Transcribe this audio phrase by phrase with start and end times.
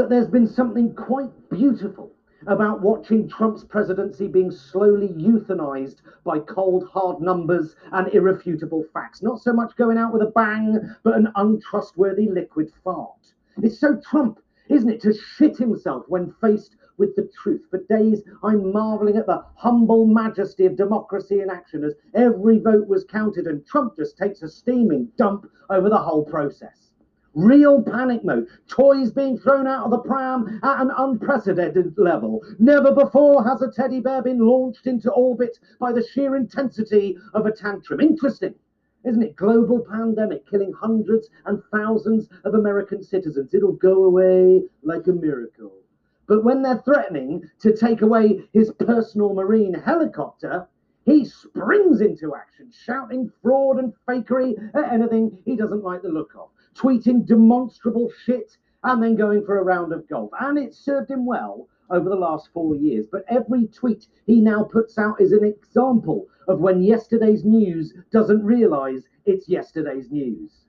[0.00, 2.14] But there's been something quite beautiful
[2.46, 9.22] about watching Trump's presidency being slowly euthanized by cold, hard numbers and irrefutable facts.
[9.22, 13.34] Not so much going out with a bang, but an untrustworthy liquid fart.
[13.62, 14.40] It's so Trump,
[14.70, 17.66] isn't it, to shit himself when faced with the truth.
[17.68, 22.88] For days, I'm marveling at the humble majesty of democracy in action as every vote
[22.88, 26.89] was counted and Trump just takes a steaming dump over the whole process.
[27.34, 28.48] Real panic mode.
[28.66, 32.42] Toys being thrown out of the pram at an unprecedented level.
[32.58, 37.46] Never before has a teddy bear been launched into orbit by the sheer intensity of
[37.46, 38.00] a tantrum.
[38.00, 38.56] Interesting,
[39.04, 39.36] isn't it?
[39.36, 43.54] Global pandemic killing hundreds and thousands of American citizens.
[43.54, 45.72] It'll go away like a miracle.
[46.26, 50.66] But when they're threatening to take away his personal marine helicopter,
[51.04, 56.34] he springs into action, shouting fraud and fakery at anything he doesn't like the look
[56.34, 56.48] of
[56.80, 60.30] tweeting demonstrable shit and then going for a round of golf.
[60.40, 63.06] And it served him well over the last four years.
[63.10, 68.44] But every tweet he now puts out is an example of when yesterday's news doesn't
[68.44, 70.64] realize it's yesterday's news.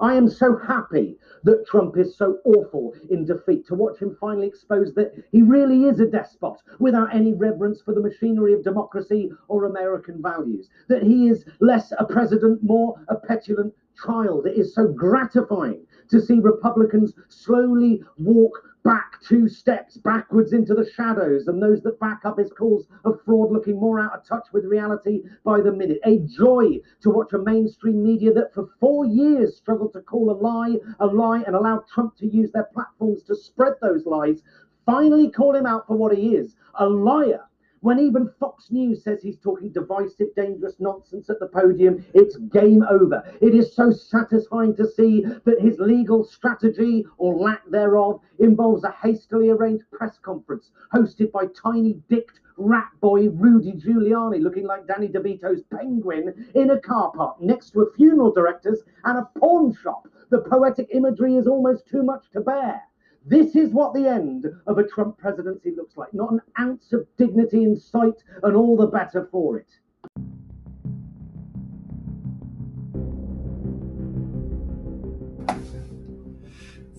[0.00, 4.48] I am so happy that Trump is so awful in defeat to watch him finally
[4.48, 9.30] expose that he really is a despot without any reverence for the machinery of democracy
[9.46, 14.46] or American values, that he is less a president, more a petulant child.
[14.46, 18.52] It is so gratifying to see Republicans slowly walk
[18.84, 23.20] back two steps backwards into the shadows, and those that back up his calls of
[23.24, 26.00] fraud looking more out of touch with reality by the minute.
[26.04, 30.38] A joy to watch a mainstream media that for four years struggled to call a
[30.38, 34.42] lie a lie and allow Trump to use their platforms to spread those lies,
[34.84, 37.44] finally call him out for what he is a liar
[37.82, 42.84] when even Fox News says he's talking divisive, dangerous nonsense at the podium, it's game
[42.88, 43.22] over.
[43.40, 48.92] It is so satisfying to see that his legal strategy, or lack thereof, involves a
[48.92, 55.08] hastily arranged press conference hosted by tiny dicked rat boy Rudy Giuliani, looking like Danny
[55.08, 60.06] DeVito's penguin, in a car park next to a funeral director's and a pawn shop.
[60.30, 62.82] The poetic imagery is almost too much to bear.
[63.24, 66.12] This is what the end of a Trump presidency looks like.
[66.12, 69.68] Not an ounce of dignity in sight, and all the better for it.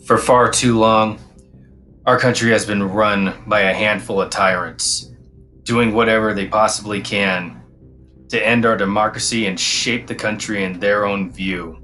[0.06, 1.20] For far too long,
[2.06, 5.12] our country has been run by a handful of tyrants,
[5.64, 7.62] doing whatever they possibly can
[8.30, 11.80] to end our democracy and shape the country in their own view.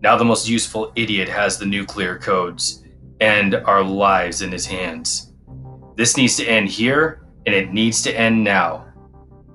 [0.00, 2.82] Now, the most useful idiot has the nuclear codes
[3.22, 5.32] and our lives in his hands.
[5.94, 8.84] This needs to end here, and it needs to end now.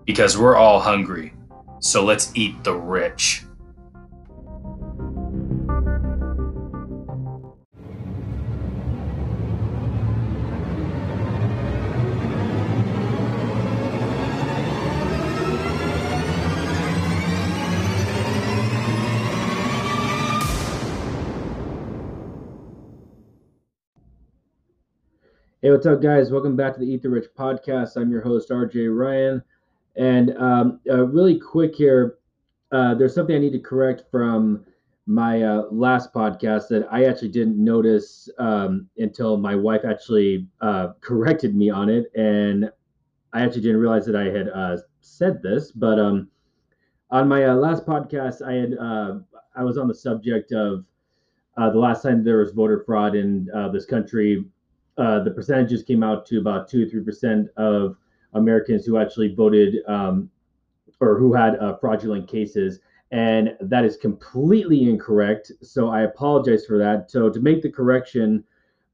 [0.05, 1.33] Because we're all hungry.
[1.79, 3.43] So let's eat the rich.
[25.67, 26.31] Hey, what's up, guys?
[26.31, 27.97] Welcome back to the Eat the Rich podcast.
[27.97, 29.43] I'm your host, RJ Ryan.
[29.97, 32.19] And um, uh, really quick here,
[32.71, 34.63] uh, there's something I need to correct from
[35.07, 40.93] my uh, last podcast that I actually didn't notice um, until my wife actually uh,
[41.01, 42.13] corrected me on it.
[42.15, 42.71] And
[43.33, 45.73] I actually didn't realize that I had uh, said this.
[45.73, 46.29] But um,
[47.11, 48.77] on my uh, last podcast, I had
[49.53, 50.85] I was on the subject of
[51.57, 54.45] the last time there was voter fraud in this country
[54.97, 57.97] uh, the percentages came out to about two or three percent of
[58.33, 60.29] Americans who actually voted um,
[60.99, 62.79] or who had uh, fraudulent cases,
[63.11, 65.51] and that is completely incorrect.
[65.61, 67.11] So I apologize for that.
[67.11, 68.43] So to make the correction,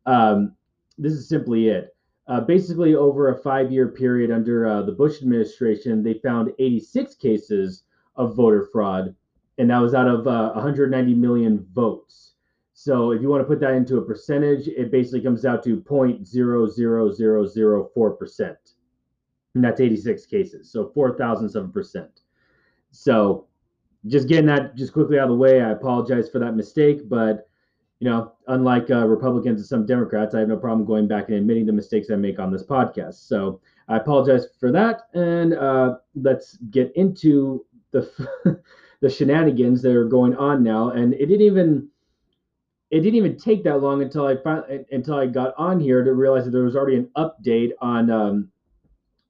[0.05, 0.53] um,
[0.97, 1.95] this is simply it.
[2.27, 7.83] Uh, basically, over a five-year period under uh, the Bush administration, they found 86 cases
[8.15, 9.13] of voter fraud,
[9.57, 12.32] and that was out of 190 uh, million votes.
[12.73, 15.81] So if you want to put that into a percentage, it basically comes out to
[15.81, 18.55] 0.00004%.
[19.55, 20.71] And that's 86 cases.
[20.71, 22.21] So four thousandths of a percent.
[22.89, 23.45] So
[24.07, 27.07] just getting that just quickly out of the way, I apologize for that mistake.
[27.07, 27.47] But,
[27.99, 31.37] you know, unlike uh, Republicans and some Democrats, I have no problem going back and
[31.37, 33.27] admitting the mistakes I make on this podcast.
[33.27, 35.01] So I apologize for that.
[35.13, 38.09] And uh, let's get into the,
[39.01, 40.89] the shenanigans that are going on now.
[40.89, 41.89] And it didn't even
[42.93, 46.13] it didn't even take that long until I found until I got on here to
[46.13, 48.51] realize that there was already an update on um,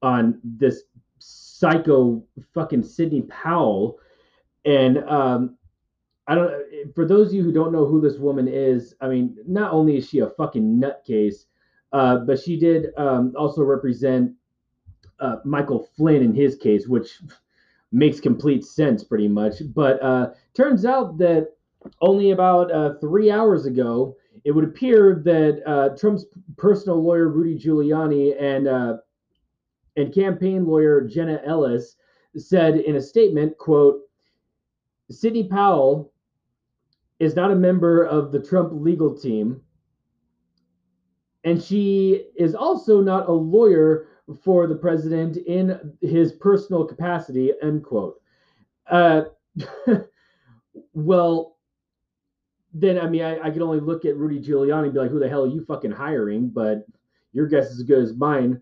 [0.02, 0.82] on this
[1.18, 2.22] psycho
[2.52, 3.98] fucking Sidney Powell,
[4.66, 5.56] and um,
[6.26, 6.52] I don't.
[6.94, 9.96] For those of you who don't know who this woman is, I mean, not only
[9.96, 11.46] is she a fucking nutcase,
[11.94, 14.32] uh, but she did um, also represent
[15.20, 17.18] uh, Michael Flynn in his case, which
[17.92, 19.54] makes complete sense pretty much.
[19.74, 21.54] But uh, turns out that
[22.00, 26.26] only about uh, three hours ago, it would appear that uh, Trump's
[26.56, 28.96] personal lawyer Rudy Giuliani and uh,
[29.96, 31.96] and campaign lawyer Jenna Ellis
[32.36, 34.00] said in a statement, "quote
[35.10, 36.12] Sidney Powell
[37.20, 39.60] is not a member of the Trump legal team."
[41.44, 44.08] And she is also not a lawyer
[44.42, 48.20] for the president in his personal capacity, end quote.
[48.90, 49.24] Uh,
[50.94, 51.53] well,
[52.74, 55.20] then I mean, I, I can only look at Rudy Giuliani and be like, who
[55.20, 56.48] the hell are you fucking hiring?
[56.48, 56.84] But
[57.32, 58.60] your guess is as good as mine.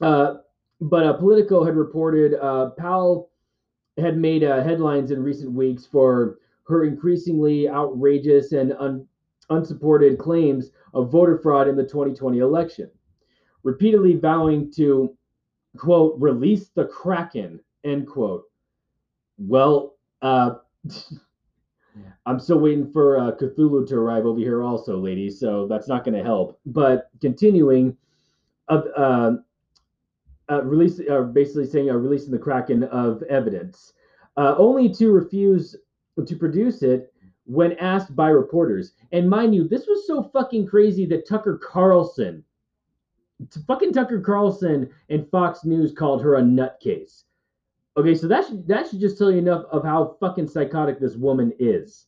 [0.00, 0.36] Uh,
[0.80, 3.30] but uh, Politico had reported uh, Powell
[3.98, 9.06] had made uh, headlines in recent weeks for her increasingly outrageous and un-
[9.50, 12.90] unsupported claims of voter fraud in the 2020 election,
[13.64, 15.16] repeatedly vowing to,
[15.76, 18.44] quote, release the Kraken, end quote.
[19.38, 19.96] Well,
[22.06, 25.40] uh, I'm still waiting for uh, Cthulhu to arrive over here, also, ladies.
[25.40, 26.60] So that's not going to help.
[26.66, 27.96] But continuing,
[28.68, 29.36] uh, uh,
[30.50, 33.92] uh, release, uh, basically saying uh, releasing the Kraken of evidence,
[34.36, 35.76] uh, only to refuse
[36.24, 37.12] to produce it
[37.44, 38.92] when asked by reporters.
[39.12, 42.44] And mind you, this was so fucking crazy that Tucker Carlson,
[43.66, 47.24] fucking Tucker Carlson and Fox News called her a nutcase.
[47.98, 51.16] Okay, so that should that should just tell you enough of how fucking psychotic this
[51.16, 52.06] woman is.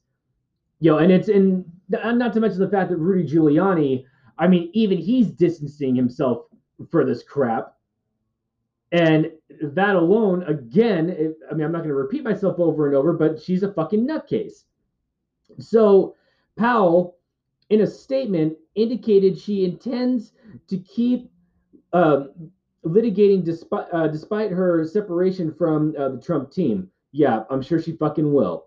[0.79, 4.05] Yo, and it's in not to mention the fact that Rudy Giuliani,
[4.39, 6.47] I mean, even he's distancing himself
[6.93, 7.75] for this crap.
[8.93, 9.33] And
[9.63, 13.13] that alone, again, it, I mean, I'm not going to repeat myself over and over,
[13.13, 14.65] but she's a fucking nutcase.
[15.59, 16.15] So
[16.57, 17.17] Powell,
[17.69, 20.33] in a statement, indicated she intends
[20.69, 21.31] to keep
[21.93, 22.27] uh,
[22.85, 26.91] litigating despite uh, despite her separation from uh, the Trump team.
[27.13, 28.67] Yeah, I'm sure she fucking will.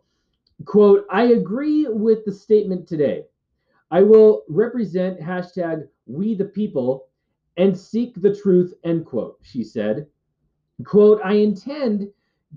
[0.66, 3.26] Quote, I agree with the statement today.
[3.92, 7.08] I will represent hashtag we the people
[7.58, 10.08] and seek the truth, end quote, she said.
[10.84, 12.10] Quote, I intend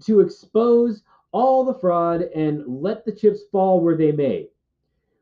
[0.04, 4.48] to expose all the fraud and let the chips fall where they may.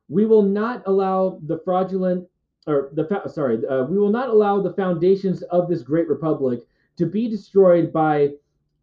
[0.09, 2.29] We will not allow the fraudulent
[2.67, 6.61] or the sorry, uh, we will not allow the foundations of this great republic
[6.97, 8.31] to be destroyed by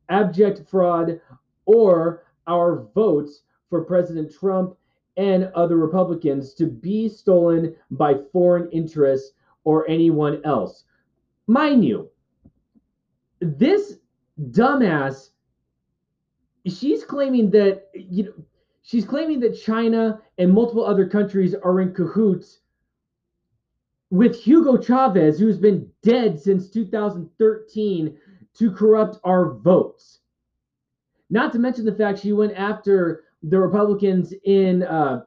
[0.09, 1.19] abject fraud
[1.65, 4.75] or our votes for President Trump
[5.17, 9.33] and other Republicans to be stolen by foreign interests
[9.63, 10.85] or anyone else.
[11.47, 12.09] Mind you,
[13.39, 13.97] this
[14.49, 15.29] dumbass
[16.67, 18.33] she's claiming that you know
[18.83, 22.59] she's claiming that China and multiple other countries are in cahoots
[24.11, 28.17] with Hugo Chavez, who's been dead since 2013,
[28.53, 30.19] to corrupt our votes.
[31.29, 35.21] Not to mention the fact she went after the Republicans in uh,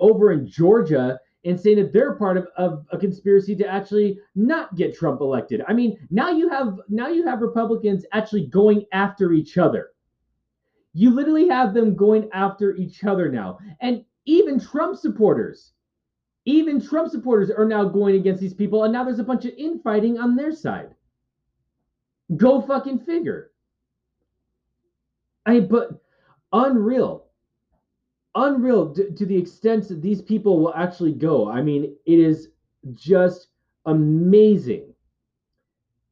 [0.00, 4.74] over in Georgia and saying that they're part of, of a conspiracy to actually not
[4.74, 5.62] get Trump elected.
[5.68, 9.90] I mean, now you have now you have Republicans actually going after each other.
[10.92, 13.58] You literally have them going after each other now.
[13.80, 15.72] And even Trump supporters,
[16.50, 19.52] even Trump supporters are now going against these people, and now there's a bunch of
[19.56, 20.94] infighting on their side.
[22.36, 23.50] Go fucking figure.
[25.46, 26.00] I but
[26.52, 27.26] unreal.
[28.34, 31.50] Unreal to, to the extent that these people will actually go.
[31.50, 32.50] I mean, it is
[32.94, 33.48] just
[33.86, 34.94] amazing.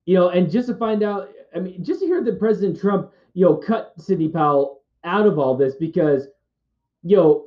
[0.07, 3.13] You know, and just to find out, I mean, just to hear that President Trump
[3.39, 6.27] you know, cut Sidney Powell out of all this because,
[7.05, 7.45] you know,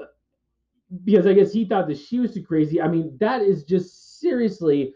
[1.03, 2.81] because I guess he thought that she was too crazy.
[2.81, 4.93] I mean, that is just seriously,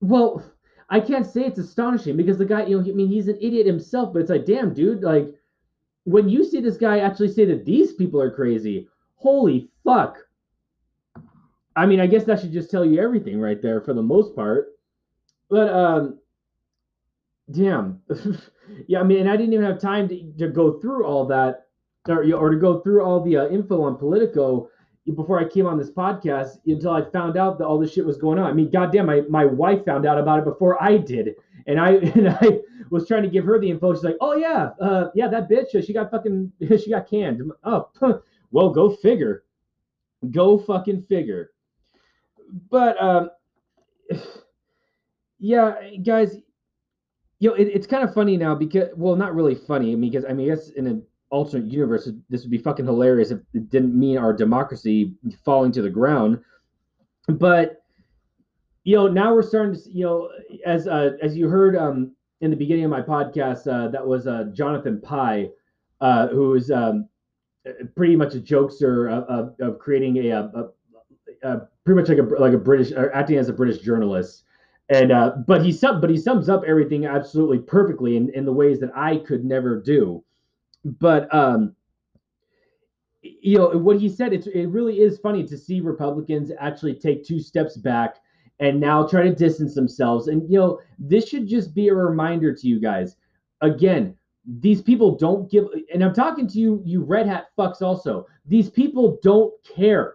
[0.00, 0.42] well,
[0.90, 3.66] I can't say it's astonishing because the guy, you know, I mean, he's an idiot
[3.66, 5.32] himself, but it's like, damn, dude, like,
[6.04, 10.16] when you see this guy actually say that these people are crazy, holy fuck.
[11.76, 14.34] I mean, I guess that should just tell you everything right there for the most
[14.34, 14.68] part.
[15.50, 16.18] But um
[17.50, 18.00] damn.
[18.88, 21.67] yeah, I mean, and I didn't even have time to, to go through all that
[22.10, 24.70] or, or to go through all the uh, info on Politico
[25.14, 28.18] before I came on this podcast until I found out that all this shit was
[28.18, 28.46] going on.
[28.46, 31.34] I mean, goddamn, my, my wife found out about it before I did.
[31.66, 32.60] And I and I
[32.90, 33.94] was trying to give her the info.
[33.94, 37.42] She's like, oh yeah, uh, yeah, that bitch, she got fucking, she got canned.
[37.64, 37.88] Oh,
[38.50, 39.44] well, go figure.
[40.30, 41.50] Go fucking figure.
[42.70, 43.30] But um,
[45.38, 46.36] yeah, guys,
[47.40, 49.92] you know, it, it's kind of funny now because, well, not really funny.
[49.92, 52.86] I mean, because I mean, I guess in a alternate universe, this would be fucking
[52.86, 56.40] hilarious if it didn't mean our democracy falling to the ground.
[57.28, 57.82] But
[58.84, 60.30] you know, now we're starting to, you know,
[60.64, 64.26] as uh, as you heard um, in the beginning of my podcast, uh, that was
[64.26, 65.50] uh, Jonathan Pie,
[66.00, 67.06] uh, who is um,
[67.94, 70.68] pretty much a jokester of, of, of creating a, a,
[71.42, 74.44] a, pretty much like a like a British acting as a British journalist.
[74.88, 78.52] And uh, but he sum but he sums up everything absolutely perfectly in, in the
[78.52, 80.24] ways that I could never do.
[81.00, 81.74] But um,
[83.22, 87.24] you know what he said, it's it really is funny to see Republicans actually take
[87.24, 88.16] two steps back
[88.60, 90.28] and now try to distance themselves.
[90.28, 93.16] And you know, this should just be a reminder to you guys.
[93.60, 94.14] Again,
[94.60, 98.26] these people don't give and I'm talking to you, you red hat fucks also.
[98.46, 100.14] These people don't care.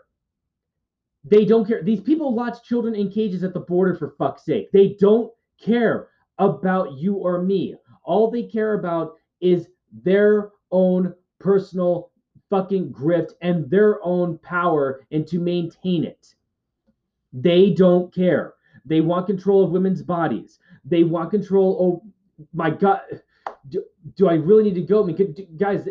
[1.25, 1.84] They don't care.
[1.84, 4.72] These people watch children in cages at the border for fuck's sake.
[4.72, 7.75] They don't care about you or me.
[8.03, 9.68] All they care about is
[10.03, 12.12] their own personal
[12.50, 16.36] fucking grift and their own power and to maintain it.
[17.32, 18.56] They don't care.
[18.86, 20.60] They want control of women's bodies.
[20.84, 21.77] They want control.
[21.80, 23.00] Oh my God.
[23.70, 23.84] Do,
[24.18, 25.03] do I really need to go?
[25.03, 25.88] I mean, guys,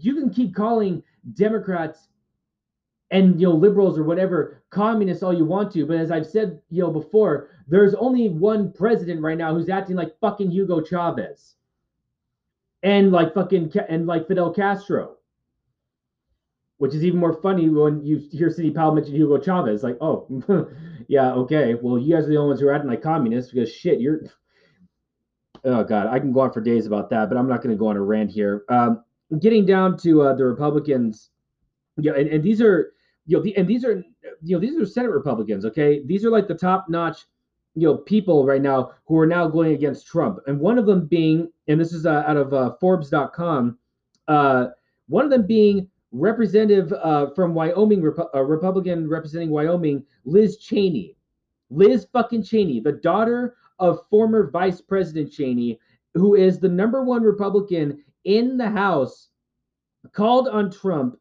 [0.00, 1.02] you can keep calling
[1.34, 2.08] Democrats
[3.10, 6.60] and you know liberals or whatever communists all you want to but as i've said
[6.70, 11.55] you know before there's only one president right now who's acting like fucking hugo chavez
[12.86, 15.16] and like fucking and like fidel castro
[16.78, 19.82] which is even more funny when you hear Sidney Powell mention Hugo Chavez.
[19.82, 20.28] Like, oh,
[21.08, 21.74] yeah, okay.
[21.74, 24.20] Well, you guys are the only ones who are acting like communists because shit, you're.
[25.64, 27.78] Oh God, I can go on for days about that, but I'm not going to
[27.78, 28.62] go on a rant here.
[28.68, 29.02] Um,
[29.40, 31.30] getting down to uh, the Republicans,
[31.96, 32.92] yeah, and, and these are
[33.24, 34.04] you know, the, and these are
[34.42, 35.64] you know these are Senate Republicans.
[35.64, 37.24] Okay, these are like the top notch
[37.76, 41.06] you know people right now who are now going against Trump, and one of them
[41.06, 43.78] being, and this is uh, out of uh, Forbes.com,
[44.26, 44.68] uh,
[45.08, 51.14] one of them being Representative uh, from Wyoming, Repu- uh, Republican representing Wyoming, Liz Cheney,
[51.68, 55.78] Liz fucking Cheney, the daughter of former Vice President Cheney,
[56.14, 59.28] who is the number one Republican in the House,
[60.12, 61.18] called on Trump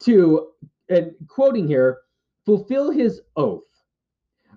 [0.00, 0.50] to
[0.88, 1.98] and quoting here,
[2.44, 3.67] fulfill his oath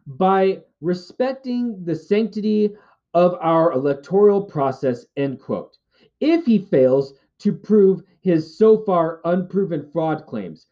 [0.08, 2.76] by respecting the sanctity
[3.14, 5.78] of our electoral process, end quote.
[6.20, 10.68] If he fails to prove his so far unproven fraud claims,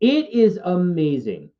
[0.00, 1.50] it is amazing.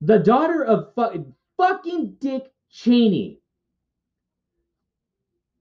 [0.00, 3.40] The daughter of fu- fucking Dick Cheney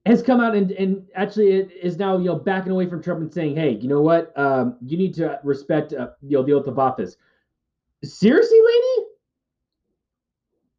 [0.05, 3.33] has come out and, and actually is now you know backing away from Trump and
[3.33, 4.37] saying, hey, you know what?
[4.37, 7.17] Um, you need to respect uh, you know the oath of office.
[8.03, 8.88] Seriously, lady?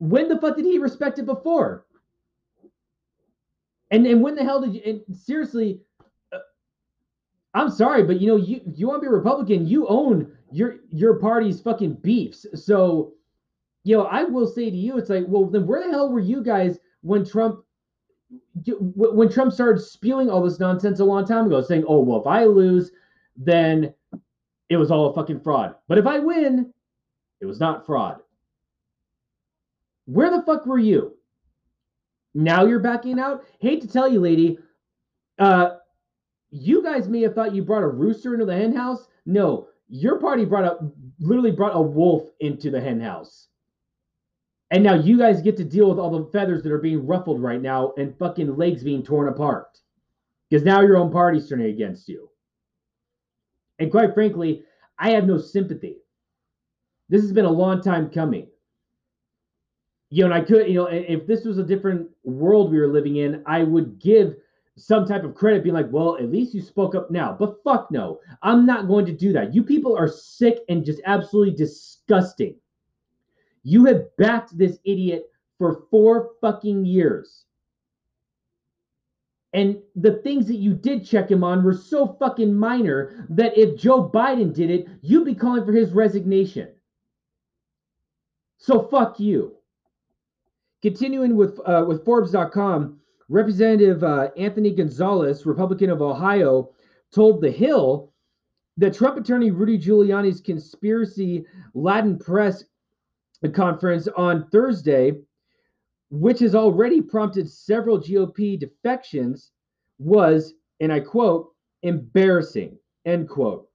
[0.00, 1.84] When the fuck did he respect it before?
[3.90, 5.04] And and when the hell did you?
[5.14, 5.80] Seriously,
[6.32, 6.38] uh,
[7.54, 10.76] I'm sorry, but you know you you want to be a Republican, you own your
[10.90, 12.46] your party's fucking beefs.
[12.54, 13.12] So,
[13.84, 16.20] you know, I will say to you, it's like, well, then where the hell were
[16.20, 17.62] you guys when Trump
[18.94, 22.26] when Trump started spewing all this nonsense a long time ago, saying, "Oh, well, if
[22.26, 22.90] I lose,
[23.36, 23.92] then
[24.70, 25.74] it was all a fucking fraud.
[25.88, 26.72] But if I win,
[27.40, 28.22] it was not fraud."
[30.06, 31.16] Where the fuck were you?
[32.34, 33.44] Now you're backing out.
[33.60, 34.58] Hate to tell you, lady.
[35.38, 35.76] Uh,
[36.50, 39.06] you guys may have thought you brought a rooster into the henhouse.
[39.26, 40.90] No, your party brought a
[41.20, 43.48] literally brought a wolf into the henhouse.
[44.70, 47.42] And now you guys get to deal with all the feathers that are being ruffled
[47.42, 49.78] right now and fucking legs being torn apart.
[50.48, 52.30] Because now your own party's turning against you.
[53.80, 54.62] And quite frankly,
[54.98, 55.96] I have no sympathy.
[57.08, 58.46] This has been a long time coming.
[60.10, 62.88] You know, and I could, you know, if this was a different world we were
[62.88, 64.34] living in, I would give
[64.76, 67.36] some type of credit, being like, well, at least you spoke up now.
[67.38, 69.54] But fuck no, I'm not going to do that.
[69.54, 72.56] You people are sick and just absolutely disgusting.
[73.62, 77.44] You have backed this idiot for four fucking years.
[79.52, 83.78] And the things that you did check him on were so fucking minor that if
[83.78, 86.68] Joe Biden did it, you'd be calling for his resignation.
[88.58, 89.56] So fuck you.
[90.82, 96.70] Continuing with uh, with Forbes.com, Representative uh, Anthony Gonzalez, Republican of Ohio,
[97.14, 98.12] told The Hill
[98.76, 101.44] that Trump attorney Rudy Giuliani's conspiracy
[101.74, 102.64] Latin press
[103.48, 105.12] conference on Thursday,
[106.10, 109.52] which has already prompted several GOP defections,
[109.98, 113.68] was, and I quote, embarrassing, end quote.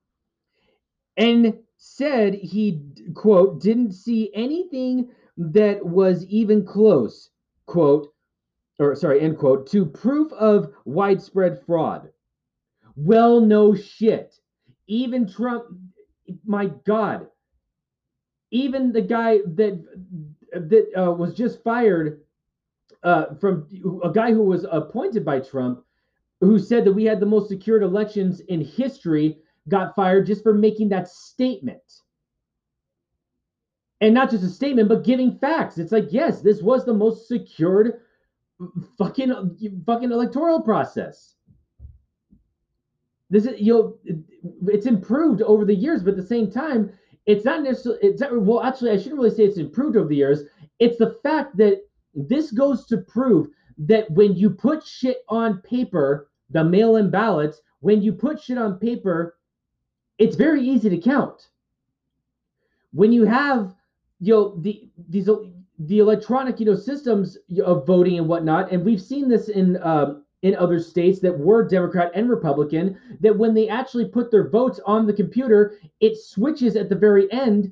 [1.17, 2.81] And said he,
[3.13, 7.29] quote, didn't see anything that was even close,
[7.65, 8.13] quote,
[8.79, 12.09] or sorry, end quote, to proof of widespread fraud.
[12.95, 14.39] Well, no shit.
[14.87, 15.65] Even Trump,
[16.45, 17.27] my God,
[18.51, 19.83] even the guy that
[20.51, 22.21] that uh, was just fired
[23.03, 23.67] uh, from
[24.03, 25.83] a guy who was appointed by Trump,
[26.39, 29.37] who said that we had the most secured elections in history,
[29.67, 31.81] got fired just for making that statement.
[34.01, 35.77] And not just a statement, but giving facts.
[35.77, 38.01] It's like, yes, this was the most secured
[38.97, 41.35] fucking fucking electoral process.
[43.29, 44.13] This is you know
[44.67, 46.91] it's improved over the years, but at the same time,
[47.25, 50.15] it's not necessarily it's not, well actually I shouldn't really say it's improved over the
[50.15, 50.43] years.
[50.79, 51.81] It's the fact that
[52.13, 53.47] this goes to prove
[53.77, 58.79] that when you put shit on paper, the mail-in ballots, when you put shit on
[58.79, 59.37] paper,
[60.17, 61.49] it's very easy to count.
[62.93, 63.75] When you have
[64.19, 65.29] you know the these
[65.79, 70.23] the electronic you know systems of voting and whatnot, and we've seen this in um,
[70.41, 74.79] in other states that were Democrat and Republican, that when they actually put their votes
[74.85, 77.71] on the computer, it switches at the very end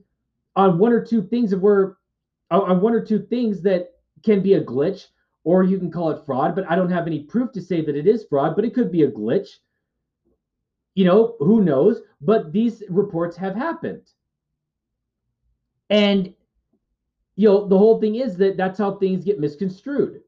[0.55, 1.97] on one or two things that were
[2.49, 5.07] on one or two things that can be a glitch,
[5.43, 6.55] or you can call it fraud.
[6.55, 8.91] But I don't have any proof to say that it is fraud, but it could
[8.91, 9.59] be a glitch.
[10.95, 12.01] You know, who knows?
[12.21, 14.03] But these reports have happened.
[15.93, 16.33] And
[17.35, 20.21] you know, the whole thing is that that's how things get misconstrued.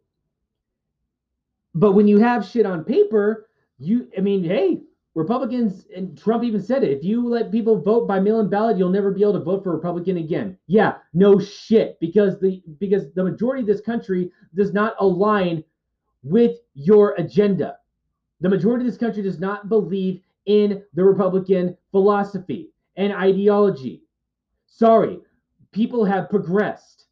[1.74, 3.48] But when you have shit on paper,
[3.80, 4.82] you, I mean, hey,
[5.16, 6.92] Republicans and Trump even said it.
[6.92, 9.74] If you let people vote by mail-in ballot, you'll never be able to vote for
[9.74, 10.58] Republican again.
[10.68, 15.64] Yeah, no shit, because the because the majority of this country does not align
[16.22, 17.78] with your agenda.
[18.42, 24.04] The majority of this country does not believe in the Republican philosophy and ideology.
[24.68, 25.20] Sorry,
[25.76, 27.06] people have progressed.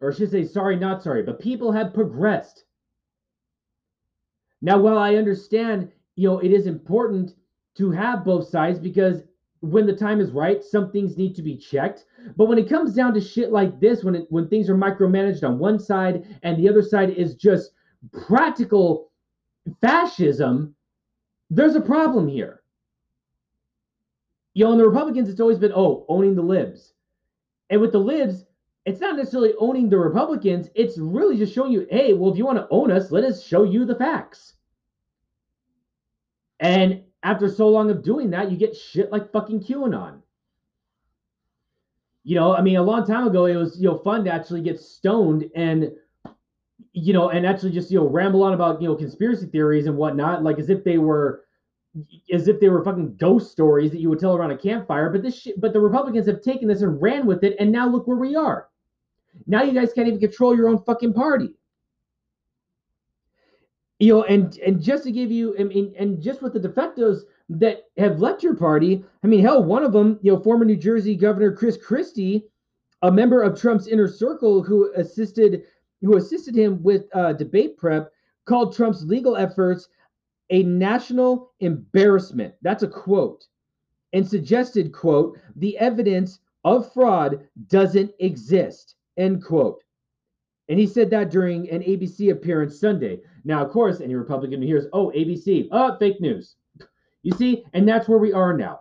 [0.00, 2.64] Or I should say, sorry, not sorry, but people have progressed.
[4.60, 7.34] Now, while I understand, you know, it is important
[7.78, 9.22] to have both sides because
[9.60, 12.04] when the time is right, some things need to be checked.
[12.36, 15.42] But when it comes down to shit like this, when it, when things are micromanaged
[15.42, 17.70] on one side and the other side is just
[18.26, 19.10] practical
[19.80, 20.74] fascism,
[21.48, 22.62] there's a problem here.
[24.52, 26.91] You know, in the Republicans, it's always been, oh, owning the libs.
[27.72, 28.44] And with the libs,
[28.84, 30.68] it's not necessarily owning the Republicans.
[30.74, 33.42] It's really just showing you, hey, well, if you want to own us, let us
[33.42, 34.52] show you the facts.
[36.60, 40.20] And after so long of doing that, you get shit like fucking QAnon.
[42.24, 44.60] You know, I mean, a long time ago, it was you know fun to actually
[44.60, 45.92] get stoned and
[46.92, 49.96] you know, and actually just you know ramble on about you know conspiracy theories and
[49.96, 51.44] whatnot, like as if they were
[52.32, 55.10] as if they were fucking ghost stories that you would tell around a campfire.
[55.10, 57.88] But this shit, but the Republicans have taken this and ran with it, and now
[57.88, 58.68] look where we are.
[59.46, 61.50] Now you guys can't even control your own fucking party.
[63.98, 67.20] You know, and and just to give you, I mean, and just with the defectos
[67.50, 70.76] that have left your party, I mean, hell, one of them, you know, former New
[70.76, 72.44] Jersey Governor Chris Christie,
[73.02, 75.62] a member of Trump's inner circle who assisted
[76.00, 78.10] who assisted him with uh, debate prep,
[78.44, 79.88] called Trump's legal efforts
[80.52, 82.54] a national embarrassment.
[82.62, 83.46] That's a quote,
[84.12, 88.94] and suggested, quote, the evidence of fraud doesn't exist.
[89.16, 89.82] End quote.
[90.68, 93.20] And he said that during an ABC appearance Sunday.
[93.44, 96.54] Now, of course, any Republican who hears, oh, ABC, oh, fake news.
[97.22, 98.80] You see, and that's where we are now.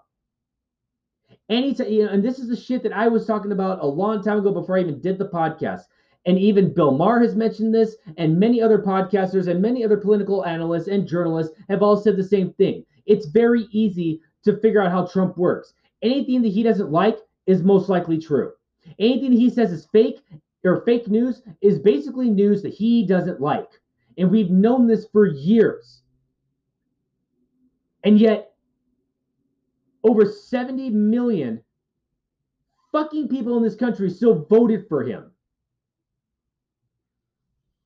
[1.49, 4.51] Anytime, and this is the shit that I was talking about a long time ago
[4.51, 5.81] before I even did the podcast.
[6.25, 10.45] And even Bill Maher has mentioned this, and many other podcasters and many other political
[10.45, 12.85] analysts and journalists have all said the same thing.
[13.05, 15.73] It's very easy to figure out how Trump works.
[16.01, 18.51] Anything that he doesn't like is most likely true.
[18.99, 20.23] Anything he says is fake
[20.63, 23.69] or fake news is basically news that he doesn't like.
[24.17, 26.03] And we've known this for years.
[28.03, 28.53] And yet,
[30.03, 31.63] over 70 million
[32.91, 35.30] fucking people in this country still voted for him.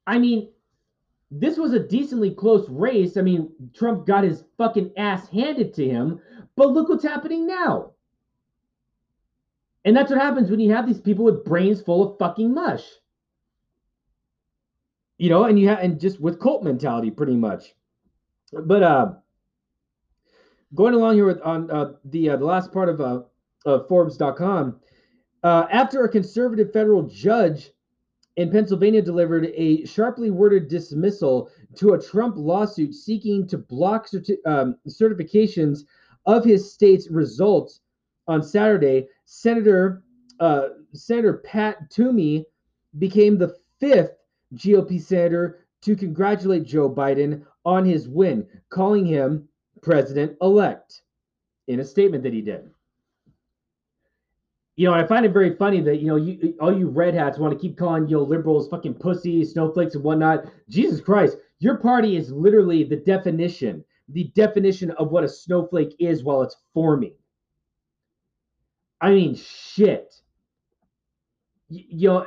[0.07, 0.49] I mean,
[1.31, 3.17] this was a decently close race.
[3.17, 6.19] I mean, Trump got his fucking ass handed to him,
[6.55, 7.91] but look what's happening now.
[9.83, 12.83] And that's what happens when you have these people with brains full of fucking mush.
[15.17, 17.73] You know, and you have and just with cult mentality pretty much.
[18.51, 19.13] But uh
[20.73, 23.21] going along here with on uh, the uh, the last part of uh
[23.65, 24.79] of Forbes.com,
[25.43, 27.71] uh, after a conservative federal judge
[28.37, 34.45] in Pennsylvania delivered a sharply worded dismissal to a Trump lawsuit seeking to block certi-
[34.45, 35.85] um, certifications
[36.25, 37.81] of his state's results
[38.27, 40.03] on Saturday, Senator
[40.39, 42.45] uh, Senator Pat Toomey
[42.97, 44.17] became the fifth
[44.55, 49.47] GOP senator to congratulate Joe Biden on his win, calling him
[49.81, 51.03] president elect
[51.67, 52.69] in a statement that he did.
[54.75, 57.37] You know, I find it very funny that you know you all you red hats
[57.37, 60.45] want to keep calling you know liberals fucking pussies, snowflakes, and whatnot.
[60.69, 66.23] Jesus Christ, your party is literally the definition, the definition of what a snowflake is
[66.23, 67.13] while it's forming.
[69.01, 70.13] I mean, shit.
[71.69, 72.25] Y- you know,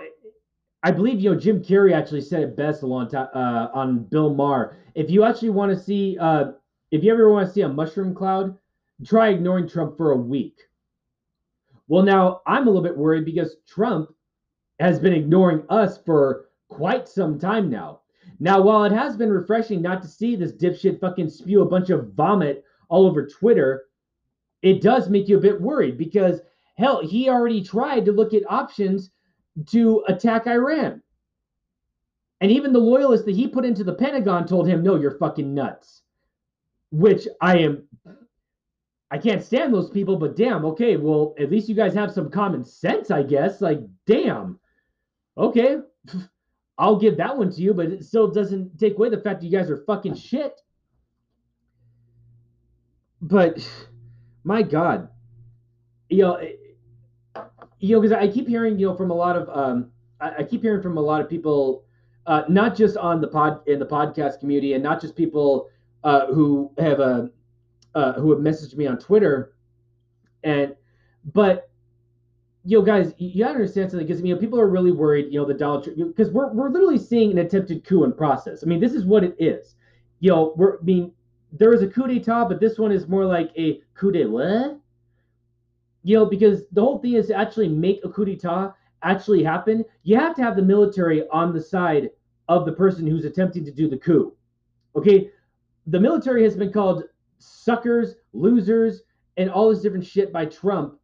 [0.82, 4.04] I believe you know Jim Carrey actually said it best a long time uh, on
[4.04, 4.76] Bill Maher.
[4.94, 6.52] If you actually want to see, uh,
[6.90, 8.56] if you ever want to see a mushroom cloud,
[9.04, 10.58] try ignoring Trump for a week.
[11.88, 14.14] Well, now I'm a little bit worried because Trump
[14.78, 18.00] has been ignoring us for quite some time now.
[18.40, 21.90] Now, while it has been refreshing not to see this dipshit fucking spew a bunch
[21.90, 23.84] of vomit all over Twitter,
[24.62, 26.40] it does make you a bit worried because
[26.76, 29.10] hell, he already tried to look at options
[29.66, 31.02] to attack Iran.
[32.40, 35.52] And even the loyalists that he put into the Pentagon told him, no, you're fucking
[35.52, 36.02] nuts.
[36.90, 37.82] Which I am
[39.10, 42.30] I can't stand those people, but damn, okay, well, at least you guys have some
[42.30, 43.60] common sense, I guess.
[43.60, 44.58] Like, damn.
[45.36, 45.78] Okay.
[46.78, 49.46] I'll give that one to you, but it still doesn't take away the fact that
[49.46, 50.60] you guys are fucking shit.
[53.20, 53.66] But
[54.44, 55.08] my God,
[56.08, 56.40] you know,
[57.80, 59.90] you know, because I keep hearing, you know, from a lot of, um,
[60.20, 61.84] I, I keep hearing from a lot of people,
[62.26, 65.68] uh, not just on the pod in the podcast community, and not just people
[66.04, 67.30] uh, who have a,
[67.98, 69.54] uh, who have messaged me on Twitter,
[70.44, 70.76] and,
[71.34, 71.68] but
[72.64, 75.32] you know, guys, you gotta understand something because you know people are really worried.
[75.32, 78.62] You know, the Trump because we're we're literally seeing an attempted coup in process.
[78.62, 79.74] I mean, this is what it is.
[80.20, 81.12] You know, we're I mean,
[81.52, 84.78] there is a coup d'état, but this one is more like a coup de what?
[86.04, 89.84] You know, because the whole thing is to actually make a coup d'état actually happen.
[90.02, 92.10] You have to have the military on the side
[92.48, 94.34] of the person who's attempting to do the coup.
[94.94, 95.30] Okay,
[95.86, 97.04] the military has been called
[97.38, 99.02] suckers, losers,
[99.36, 100.98] and all this different shit by Trump,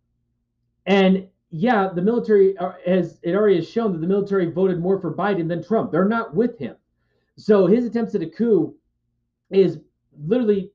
[0.87, 5.14] and yeah, the military has it already has shown that the military voted more for
[5.14, 5.92] Biden than Trump.
[5.92, 6.77] They're not with him.
[7.37, 8.75] So his attempts at a coup
[9.51, 9.79] is
[10.27, 10.73] literally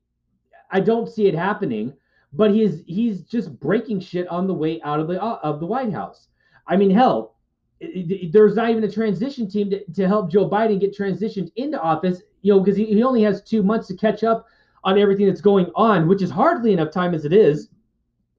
[0.70, 1.92] I don't see it happening,
[2.32, 5.92] but he's he's just breaking shit on the way out of the of the White
[5.92, 6.28] House.
[6.66, 7.36] I mean, hell,
[8.30, 12.22] there's not even a transition team to, to help Joe Biden get transitioned into office,
[12.42, 14.46] you know, because he, he only has two months to catch up
[14.84, 17.68] on everything that's going on, which is hardly enough time as it is.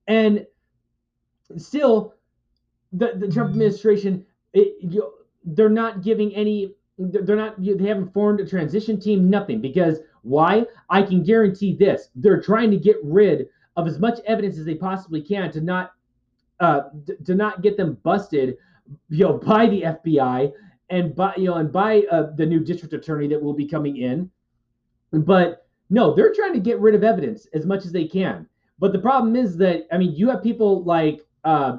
[0.08, 0.46] And
[1.58, 2.16] still,
[2.94, 5.12] the, the Trump administration, it, you,
[5.46, 9.62] they're not giving any, they're not, they haven't formed a transition team, nothing.
[9.62, 10.66] Because why?
[10.90, 14.76] I can guarantee this: they're trying to get rid of as much evidence as they
[14.76, 15.94] possibly can to not,
[16.60, 16.82] uh,
[17.26, 18.58] to not get them busted,
[19.10, 20.52] you know, by the FBI
[20.92, 23.98] and by you know and by uh, the new district attorney that will be coming
[23.98, 24.30] in.
[25.12, 28.48] But no, they're trying to get rid of evidence as much as they can.
[28.80, 31.22] But the problem is that I mean, you have people like.
[31.44, 31.78] Uh,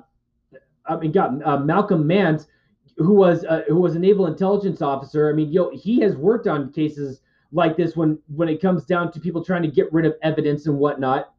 [0.84, 2.48] I mean, got uh, Malcolm Nance,
[2.96, 5.30] who was uh, who was a naval intelligence officer.
[5.30, 7.20] I mean, yo, he has worked on cases
[7.52, 10.66] like this when when it comes down to people trying to get rid of evidence
[10.66, 11.32] and whatnot.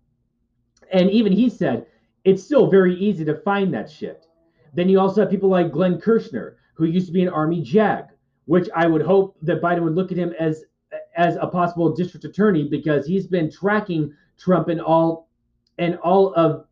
[0.92, 1.86] And even he said
[2.24, 4.26] it's still very easy to find that shit.
[4.74, 8.06] Then you also have people like Glenn Kirshner, who used to be an Army JAG,
[8.46, 10.64] which I would hope that Biden would look at him as
[11.16, 15.30] as a possible district attorney because he's been tracking Trump and all
[15.78, 16.66] and all of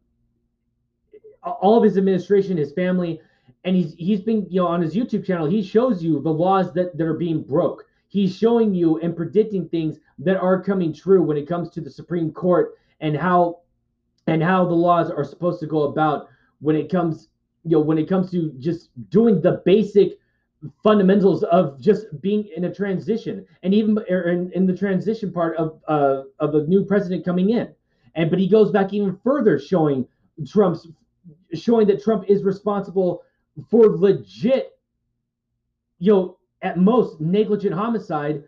[1.44, 3.20] all of his administration, his family,
[3.64, 5.48] and he's he's been you know on his YouTube channel.
[5.48, 7.86] He shows you the laws that that are being broke.
[8.08, 11.90] He's showing you and predicting things that are coming true when it comes to the
[11.90, 13.60] Supreme Court and how
[14.28, 16.28] and how the laws are supposed to go about
[16.60, 17.30] when it comes
[17.64, 20.20] you know when it comes to just doing the basic
[20.84, 25.82] fundamentals of just being in a transition and even in, in the transition part of
[25.88, 27.74] uh, of the new president coming in
[28.16, 30.08] and but he goes back even further showing
[30.48, 30.88] trump's
[31.54, 33.24] showing that Trump is responsible
[33.70, 34.78] for legit,
[36.00, 38.44] you know, at most negligent homicide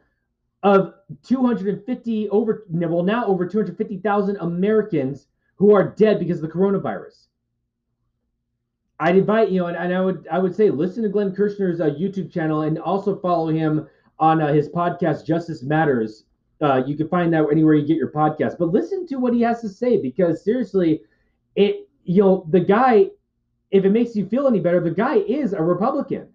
[0.62, 7.28] of 250 over well now over 250,000 Americans who are dead because of the coronavirus.
[9.04, 11.82] I'd invite you know, and, and I would I would say listen to Glenn Kirshner's
[11.82, 13.86] uh, YouTube channel and also follow him
[14.18, 16.24] on uh, his podcast Justice Matters.
[16.62, 18.58] Uh, you can find that anywhere you get your podcast.
[18.58, 21.02] But listen to what he has to say because seriously,
[21.58, 23.10] it you know, the guy,
[23.72, 26.30] if it makes you feel any better, the guy is a Republican.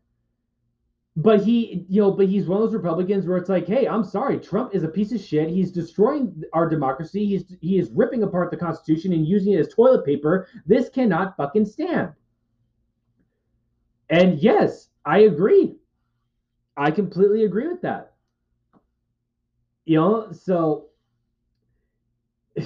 [1.17, 4.05] But he, you know, but he's one of those Republicans where it's like, hey, I'm
[4.05, 5.49] sorry, Trump is a piece of shit.
[5.49, 7.25] He's destroying our democracy.
[7.25, 10.49] He's he is ripping apart the Constitution and using it as toilet paper.
[10.67, 12.13] This cannot fucking stand.
[14.11, 15.77] And yes, I agree.
[16.77, 18.15] I completely agree with that.
[19.85, 20.87] You know, so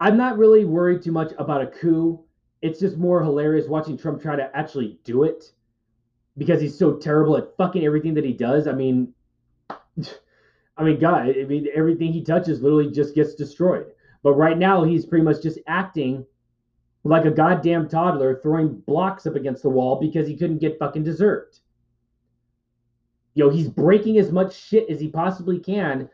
[0.00, 2.22] I'm not really worried too much about a coup.
[2.62, 5.52] It's just more hilarious watching Trump try to actually do it
[6.38, 8.66] because he's so terrible at fucking everything that he does.
[8.66, 9.12] I mean,
[10.78, 13.86] I mean, God, I mean, everything he touches literally just gets destroyed.
[14.22, 16.26] But right now, he's pretty much just acting
[17.08, 21.04] like a goddamn toddler throwing blocks up against the wall because he couldn't get fucking
[21.04, 21.60] dessert.
[23.34, 26.08] You know, he's breaking as much shit as he possibly can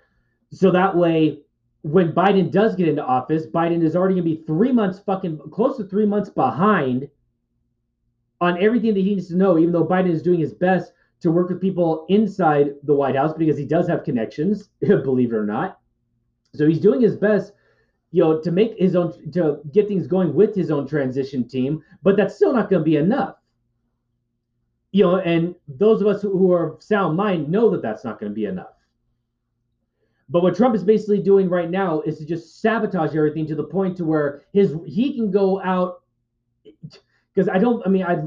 [0.52, 1.40] so that way
[1.82, 5.38] when Biden does get into office, Biden is already going to be three months fucking
[5.50, 7.08] close to three months behind
[8.40, 11.30] on everything that he needs to know, even though Biden is doing his best to
[11.30, 15.46] work with people inside the White House because he does have connections, believe it or
[15.46, 15.80] not.
[16.54, 17.52] So he's doing his best,
[18.12, 21.82] you know, to make his own to get things going with his own transition team,
[22.02, 23.36] but that's still not going to be enough.
[24.92, 28.30] You know, and those of us who are sound mind know that that's not going
[28.30, 28.74] to be enough.
[30.28, 33.64] But what Trump is basically doing right now is to just sabotage everything to the
[33.64, 36.02] point to where his he can go out
[37.34, 37.84] because I don't.
[37.86, 38.22] I mean, I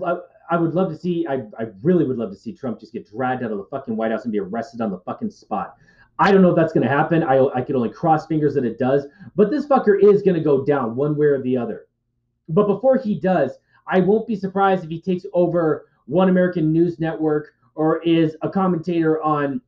[0.50, 1.28] I would love to see.
[1.28, 3.96] I I really would love to see Trump just get dragged out of the fucking
[3.96, 5.76] White House and be arrested on the fucking spot.
[6.18, 7.24] I don't know if that's going to happen.
[7.24, 9.06] I I can only cross fingers that it does.
[9.36, 11.88] But this fucker is going to go down one way or the other.
[12.48, 13.52] But before he does,
[13.88, 18.50] I won't be surprised if he takes over One American News Network or is a
[18.50, 19.62] commentator on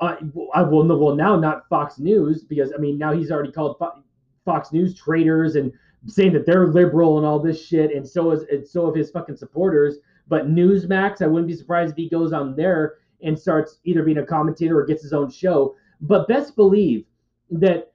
[0.00, 0.16] uh,
[0.54, 4.02] I will well now not Fox News because I mean now he's already called Fo-
[4.44, 5.72] Fox News traitors and
[6.06, 9.10] saying that they're liberal and all this shit, and so is and so of his
[9.10, 9.98] fucking supporters.
[10.28, 14.18] But Newsmax, I wouldn't be surprised if he goes on there and starts either being
[14.18, 15.74] a commentator or gets his own show.
[16.00, 17.04] But best believe
[17.50, 17.92] that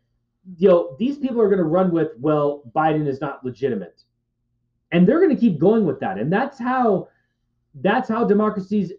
[0.58, 4.04] you know these people are going to run with well Biden is not legitimate,
[4.92, 7.10] and they're going to keep going with that, and that's how
[7.76, 8.92] that's how democracies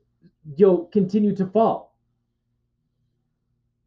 [0.56, 1.88] you know continue to fall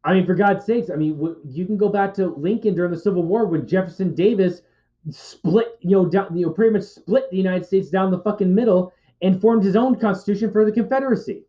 [0.03, 2.97] I mean, for God's sakes, I mean, you can go back to Lincoln during the
[2.97, 4.61] Civil War when Jefferson Davis
[5.09, 8.53] split, you know, down, you know, pretty much split the United States down the fucking
[8.53, 11.43] middle and formed his own constitution for the Confederacy.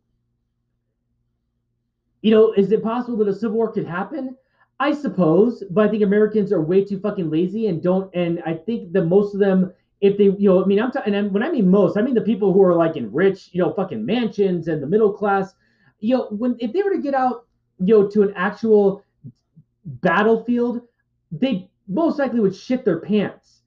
[2.22, 4.36] You know, is it possible that a civil war could happen?
[4.80, 8.12] I suppose, but I think Americans are way too fucking lazy and don't.
[8.14, 11.14] And I think that most of them, if they, you know, I mean, I'm talking,
[11.14, 13.62] and when I mean most, I mean the people who are like in rich, you
[13.62, 15.54] know, fucking mansions and the middle class.
[16.00, 17.46] You know, when if they were to get out
[17.84, 19.04] you know, to an actual
[19.84, 20.82] battlefield,
[21.30, 23.62] they most likely would shit their pants.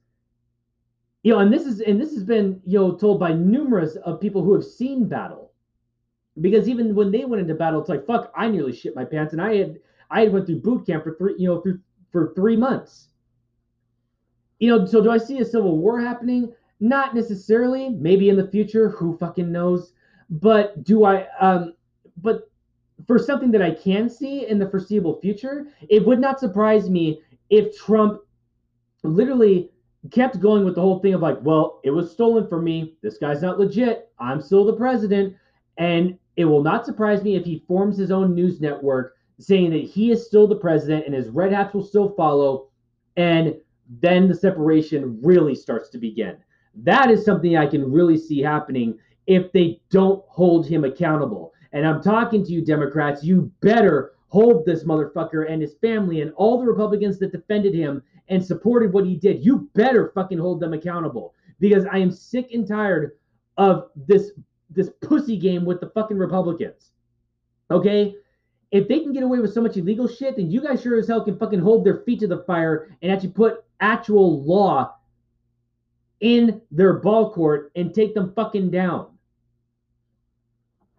[1.22, 4.20] You know, and this is and this has been you know told by numerous of
[4.20, 5.52] people who have seen battle,
[6.40, 9.32] because even when they went into battle, it's like fuck, I nearly shit my pants,
[9.32, 9.78] and I had
[10.10, 11.80] I had went through boot camp for three you know through
[12.12, 13.08] for three months.
[14.58, 16.52] You know, so do I see a civil war happening?
[16.80, 17.90] Not necessarily.
[17.90, 19.92] Maybe in the future, who fucking knows?
[20.30, 21.26] But do I?
[21.40, 21.74] Um,
[22.22, 22.50] but
[23.06, 27.20] for something that I can see in the foreseeable future, it would not surprise me
[27.50, 28.20] if Trump
[29.02, 29.70] literally
[30.10, 32.94] kept going with the whole thing of like, well, it was stolen from me.
[33.02, 34.10] This guy's not legit.
[34.18, 35.36] I'm still the president.
[35.78, 39.84] And it will not surprise me if he forms his own news network saying that
[39.84, 42.68] he is still the president and his red hats will still follow.
[43.16, 43.56] And
[44.00, 46.36] then the separation really starts to begin.
[46.74, 51.52] That is something I can really see happening if they don't hold him accountable.
[51.72, 53.24] And I'm talking to you, Democrats.
[53.24, 58.02] You better hold this motherfucker and his family and all the Republicans that defended him
[58.28, 59.44] and supported what he did.
[59.44, 63.12] You better fucking hold them accountable because I am sick and tired
[63.56, 64.32] of this
[64.70, 66.90] this pussy game with the fucking Republicans.
[67.70, 68.14] Okay?
[68.72, 71.08] If they can get away with so much illegal shit, then you guys sure as
[71.08, 74.94] hell can fucking hold their feet to the fire and actually put actual law
[76.20, 79.06] in their ball court and take them fucking down.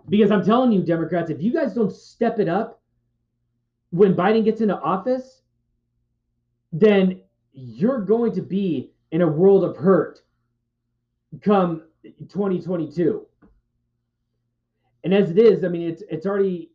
[0.10, 2.82] Because I'm telling you, Democrats, if you guys don't step it up
[3.90, 5.42] when Biden gets into office,
[6.72, 10.22] then you're going to be in a world of hurt
[11.42, 13.26] come 2022.
[15.08, 16.70] And as it is, I mean, it's it's already,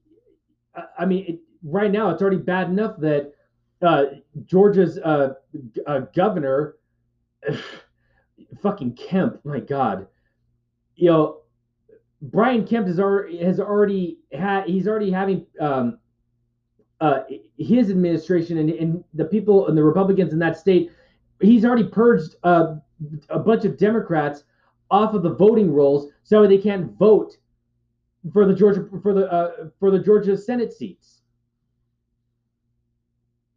[0.99, 3.35] I mean, it, right now it's already bad enough that
[3.83, 4.05] uh,
[4.47, 5.35] Georgia's uh,
[5.87, 6.77] uh, governor,
[8.63, 10.07] fucking Kemp, my God,
[10.97, 11.41] you know,
[12.23, 15.99] Brian Kemp has already has already had he's already having um,
[17.03, 17.25] uh,
[17.59, 20.91] his administration and, and the people and the Republicans in that state.
[21.43, 22.77] He's already purged uh,
[23.29, 24.45] a bunch of Democrats
[24.91, 27.37] off of the voting rolls, so they can't vote
[28.33, 31.23] for the Georgia for the uh, for the Georgia Senate seats.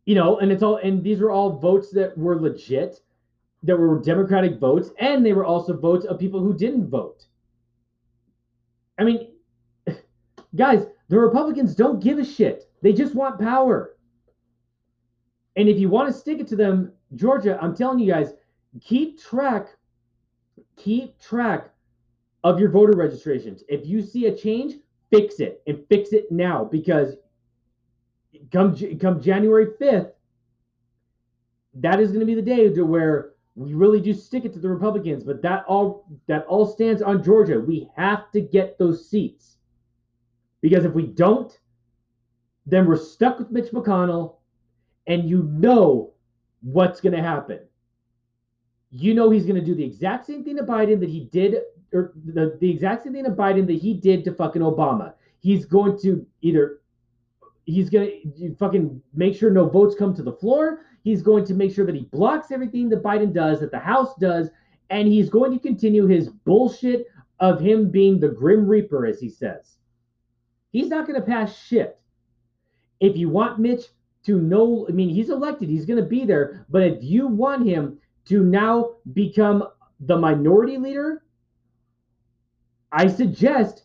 [0.05, 2.99] You know, and it's all and these were all votes that were legit,
[3.63, 7.25] that were Democratic votes, and they were also votes of people who didn't vote.
[8.97, 9.33] I mean,
[10.55, 12.71] guys, the Republicans don't give a shit.
[12.81, 13.95] They just want power.
[15.55, 18.33] And if you want to stick it to them, Georgia, I'm telling you guys,
[18.81, 19.69] keep track,
[20.75, 21.69] keep track
[22.45, 23.63] of your voter registrations.
[23.67, 24.75] If you see a change,
[25.11, 27.15] fix it and fix it now because
[28.53, 30.11] come come January 5th,
[31.73, 34.59] that is going to be the day to where we really do stick it to
[34.59, 35.23] the Republicans.
[35.23, 37.59] But that all that all stands on Georgia.
[37.59, 39.57] We have to get those seats
[40.61, 41.51] because if we don't,
[42.67, 44.35] then we're stuck with Mitch McConnell,
[45.07, 46.13] and you know
[46.61, 47.59] what's going to happen.
[48.91, 51.55] You know he's going to do the exact same thing to Biden that he did,
[52.03, 55.13] the, the exact same thing to Biden that he did to fucking Obama.
[55.39, 56.79] He's going to either
[57.65, 60.81] he's going to fucking make sure no votes come to the floor.
[61.03, 64.15] He's going to make sure that he blocks everything that Biden does, that the House
[64.19, 64.49] does,
[64.89, 67.07] and he's going to continue his bullshit
[67.39, 69.77] of him being the Grim Reaper, as he says.
[70.71, 71.99] He's not going to pass shit.
[72.99, 73.85] If you want Mitch
[74.25, 76.65] to know, I mean, he's elected, he's going to be there.
[76.69, 79.67] But if you want him to now become
[79.99, 81.23] the minority leader,
[82.95, 83.83] I suggest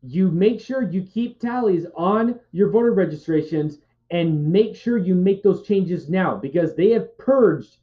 [0.00, 3.78] you make sure you keep tallies on your voter registrations
[4.12, 7.78] and make sure you make those changes now because they have purged.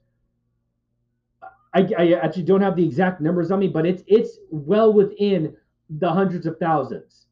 [1.73, 5.57] I, I actually don't have the exact numbers on me, but it's it's well within
[5.89, 7.25] the hundreds of thousands.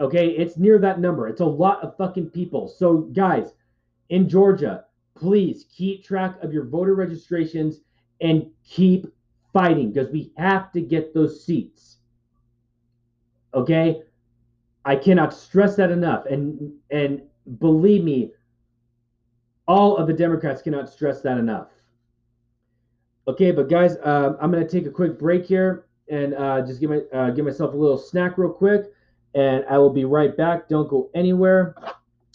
[0.00, 1.28] Okay, it's near that number.
[1.28, 2.68] It's a lot of fucking people.
[2.68, 3.52] So, guys,
[4.08, 7.80] in Georgia, please keep track of your voter registrations
[8.22, 9.12] and keep
[9.52, 11.98] fighting because we have to get those seats.
[13.54, 14.02] Okay?
[14.84, 16.26] I cannot stress that enough.
[16.26, 17.22] And and
[17.58, 18.32] believe me,
[19.68, 21.68] all of the Democrats cannot stress that enough.
[23.28, 26.90] Okay, but guys, uh, I'm gonna take a quick break here and uh, just give
[26.90, 28.86] my uh, give myself a little snack real quick
[29.34, 30.68] and I will be right back.
[30.68, 31.74] Don't go anywhere.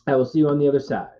[0.08, 1.14] I will see you on the other side.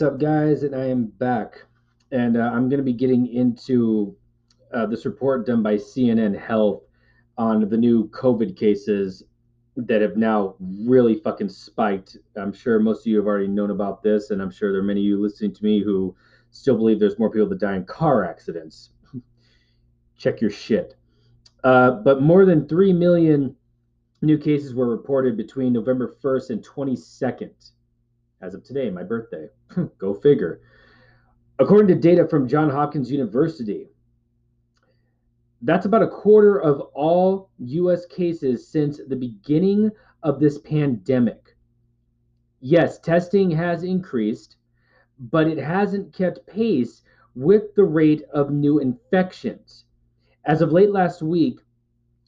[0.00, 0.62] What's up, guys?
[0.62, 1.62] And I am back.
[2.10, 4.16] And uh, I'm going to be getting into
[4.72, 6.84] uh, this report done by CNN Health
[7.36, 9.24] on the new COVID cases
[9.76, 12.16] that have now really fucking spiked.
[12.34, 14.84] I'm sure most of you have already known about this, and I'm sure there are
[14.84, 16.16] many of you listening to me who
[16.50, 18.92] still believe there's more people that die in car accidents.
[20.16, 20.96] Check your shit.
[21.62, 23.54] Uh, but more than 3 million
[24.22, 27.72] new cases were reported between November 1st and 22nd,
[28.42, 29.48] as of today, my birthday.
[29.98, 30.60] Go figure.
[31.58, 33.88] According to data from Johns Hopkins University,
[35.62, 39.90] that's about a quarter of all US cases since the beginning
[40.22, 41.54] of this pandemic.
[42.60, 44.56] Yes, testing has increased,
[45.18, 47.02] but it hasn't kept pace
[47.34, 49.84] with the rate of new infections.
[50.46, 51.60] As of late last week,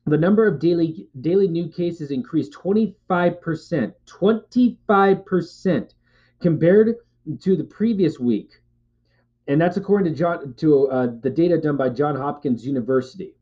[0.05, 5.91] the number of daily daily new cases increased 25%, 25%
[6.43, 6.97] compared
[7.41, 8.63] to the previous week
[9.49, 13.35] and that's according to John to uh, the data done by John Hopkins University.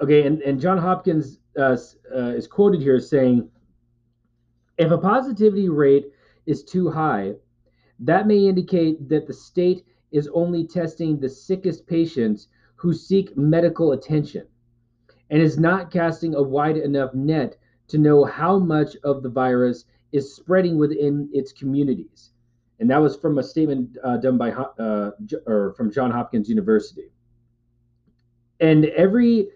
[0.00, 1.76] Okay, and, and John Hopkins uh,
[2.14, 3.48] uh, is quoted here saying,
[4.78, 6.06] if a positivity rate
[6.46, 7.34] is too high,
[8.00, 13.92] that may indicate that the state is only testing the sickest patients who seek medical
[13.92, 14.46] attention
[15.30, 17.56] and is not casting a wide enough net
[17.88, 22.32] to know how much of the virus is spreading within its communities
[22.82, 25.12] and that was from a statement uh, done by uh,
[25.46, 27.12] or from John Hopkins University.
[28.58, 29.50] And every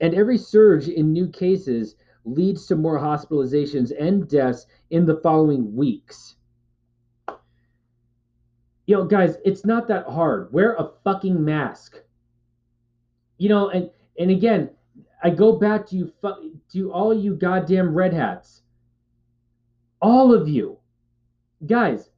[0.00, 5.76] and every surge in new cases leads to more hospitalizations and deaths in the following
[5.76, 6.34] weeks.
[8.86, 10.52] You know, guys, it's not that hard.
[10.52, 12.02] Wear a fucking mask.
[13.38, 13.88] You know, and
[14.18, 14.70] and again,
[15.22, 16.12] I go back to you,
[16.72, 18.63] to all you goddamn red hats.
[20.04, 20.78] All of you,
[21.66, 22.10] guys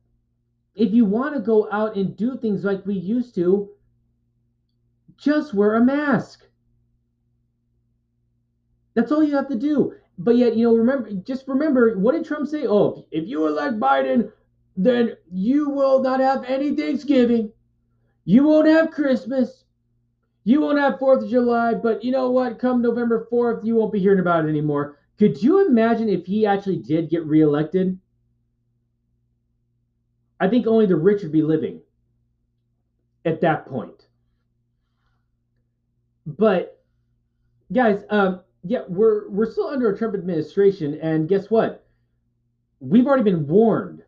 [0.77, 3.71] if you want to go out and do things like we used to,
[5.17, 6.45] just wear a mask.
[8.95, 9.95] That's all you have to do.
[10.19, 12.67] But yet, you know, remember, just remember, what did Trump say?
[12.67, 14.31] Oh, if you elect Biden,
[14.77, 17.53] then you will not have any Thanksgiving.
[18.25, 19.65] You won't have Christmas.
[20.45, 21.75] You won't have Fourth of July.
[21.75, 22.59] But you know what?
[22.59, 24.99] Come November 4th, you won't be hearing about it anymore.
[25.19, 27.99] Could you imagine if he actually did get reelected?
[30.39, 31.81] I think only the rich would be living
[33.25, 34.07] at that point.
[36.27, 36.83] But
[37.73, 41.87] guys, um, yeah, we're we're still under a Trump administration, and guess what?
[42.81, 44.03] We've already been warned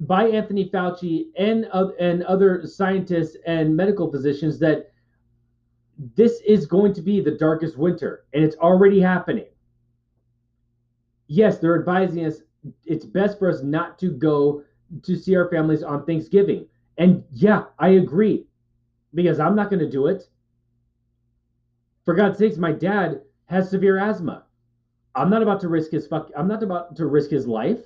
[0.00, 4.92] by Anthony Fauci and uh, and other scientists and medical physicians that
[6.16, 9.46] this is going to be the darkest winter, and it's already happening.
[11.26, 12.42] Yes, they're advising us
[12.84, 14.62] it's best for us not to go
[15.02, 16.66] to see our families on Thanksgiving.
[16.98, 18.46] And yeah, I agree
[19.14, 20.24] because I'm not going to do it.
[22.04, 24.44] For God's sakes, my dad has severe asthma.
[25.14, 26.30] I'm not about to risk his fuck.
[26.36, 27.80] I'm not about to risk his life.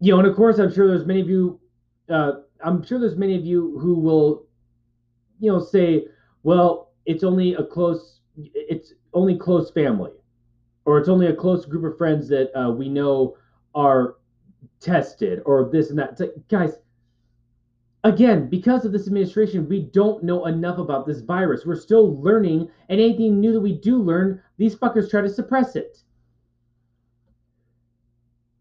[0.00, 1.60] You know, and of course, I'm sure there's many of you.
[2.08, 2.32] Uh,
[2.62, 4.46] I'm sure there's many of you who will,
[5.40, 6.06] you know, say,
[6.42, 8.20] "Well, it's only a close.
[8.36, 10.12] It's only close family,
[10.86, 13.36] or it's only a close group of friends that uh, we know
[13.74, 14.16] are
[14.80, 16.78] tested, or this and that." Like, guys,
[18.04, 21.66] again, because of this administration, we don't know enough about this virus.
[21.66, 25.76] We're still learning, and anything new that we do learn, these fuckers try to suppress
[25.76, 25.98] it.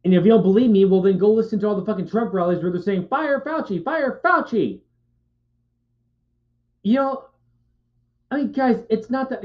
[0.04, 2.32] And if you don't believe me, well, then go listen to all the fucking Trump
[2.32, 4.82] rallies where they're saying, fire Fauci, fire Fauci.
[6.84, 7.26] You know,
[8.30, 9.44] I mean, guys, it's not that.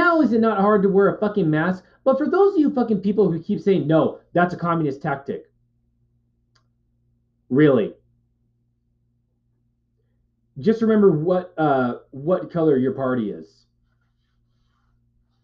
[0.00, 2.72] Only is it not hard to wear a fucking mask, but for those of you
[2.72, 5.50] fucking people who keep saying, no, that's a communist tactic.
[7.50, 7.94] Really?
[10.58, 13.66] just remember what uh, what color your party is.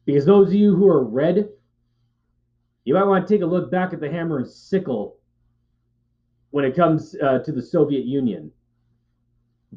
[0.04, 1.48] Because those of you who are red,
[2.84, 5.16] you might want to take a look back at the hammer and sickle
[6.50, 8.50] when it comes uh, to the Soviet Union.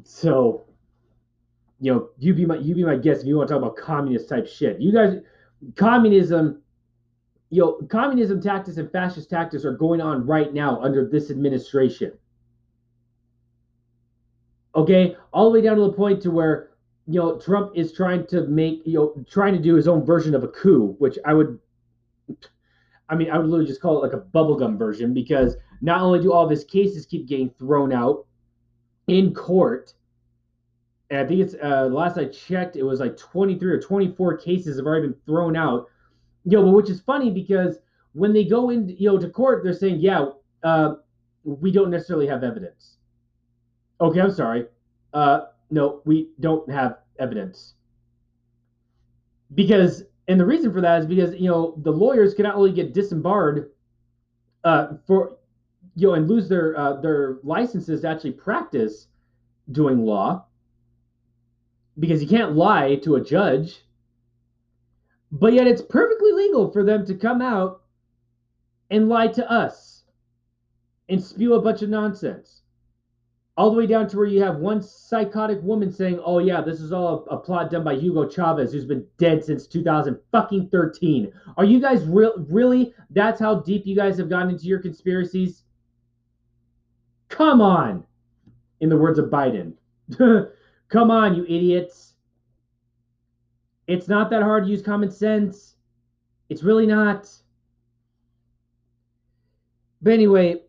[0.04, 0.66] So,
[1.80, 3.76] you know, you be my you be my guest if you want to talk about
[3.76, 4.80] communist type shit.
[4.80, 5.18] You guys,
[5.76, 6.60] communism,
[7.50, 12.12] you know, communism tactics and fascist tactics are going on right now under this administration.
[14.74, 16.70] Okay, all the way down to the point to where
[17.06, 20.34] you know Trump is trying to make you know trying to do his own version
[20.34, 21.60] of a coup, which I would,
[23.08, 26.20] I mean, I would literally just call it like a bubblegum version because not only
[26.20, 28.26] do all of his cases keep getting thrown out
[29.06, 29.94] in court,
[31.10, 34.76] and I think it's uh, last I checked, it was like 23 or 24 cases
[34.76, 35.88] have already been thrown out.
[36.44, 37.78] You know, but which is funny because
[38.12, 40.26] when they go in, you know, to court, they're saying, yeah,
[40.62, 40.94] uh,
[41.44, 42.96] we don't necessarily have evidence.
[44.00, 44.66] Okay, I'm sorry.
[45.14, 47.74] Uh, no, we don't have evidence.
[49.54, 52.72] Because, and the reason for that is because, you know, the lawyers can not only
[52.72, 53.70] get disembarred
[54.64, 55.38] uh, for,
[55.94, 59.08] you know, and lose their uh, their licenses to actually practice
[59.72, 60.44] doing law,
[61.98, 63.84] because you can't lie to a judge,
[65.32, 67.82] but yet it's perfectly legal for them to come out
[68.90, 70.04] and lie to us
[71.08, 72.62] and spew a bunch of nonsense
[73.58, 76.80] all the way down to where you have one psychotic woman saying, "Oh yeah, this
[76.80, 81.80] is all a, plot done by Hugo Chavez, who's been dead since 2013." Are you
[81.80, 82.34] guys real?
[82.48, 82.94] Really?
[83.10, 85.64] That's how deep you guys have gotten into your conspiracies?
[87.28, 88.04] Come on,
[88.80, 89.72] in the words of Biden.
[90.88, 92.14] Come on, you idiots.
[93.86, 95.76] It's not that hard to use common sense.
[96.48, 97.30] It's really not.
[100.00, 100.62] But anyway,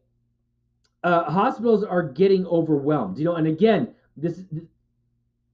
[1.04, 3.18] uh, hospitals are getting overwhelmed.
[3.18, 4.44] You know, and again, this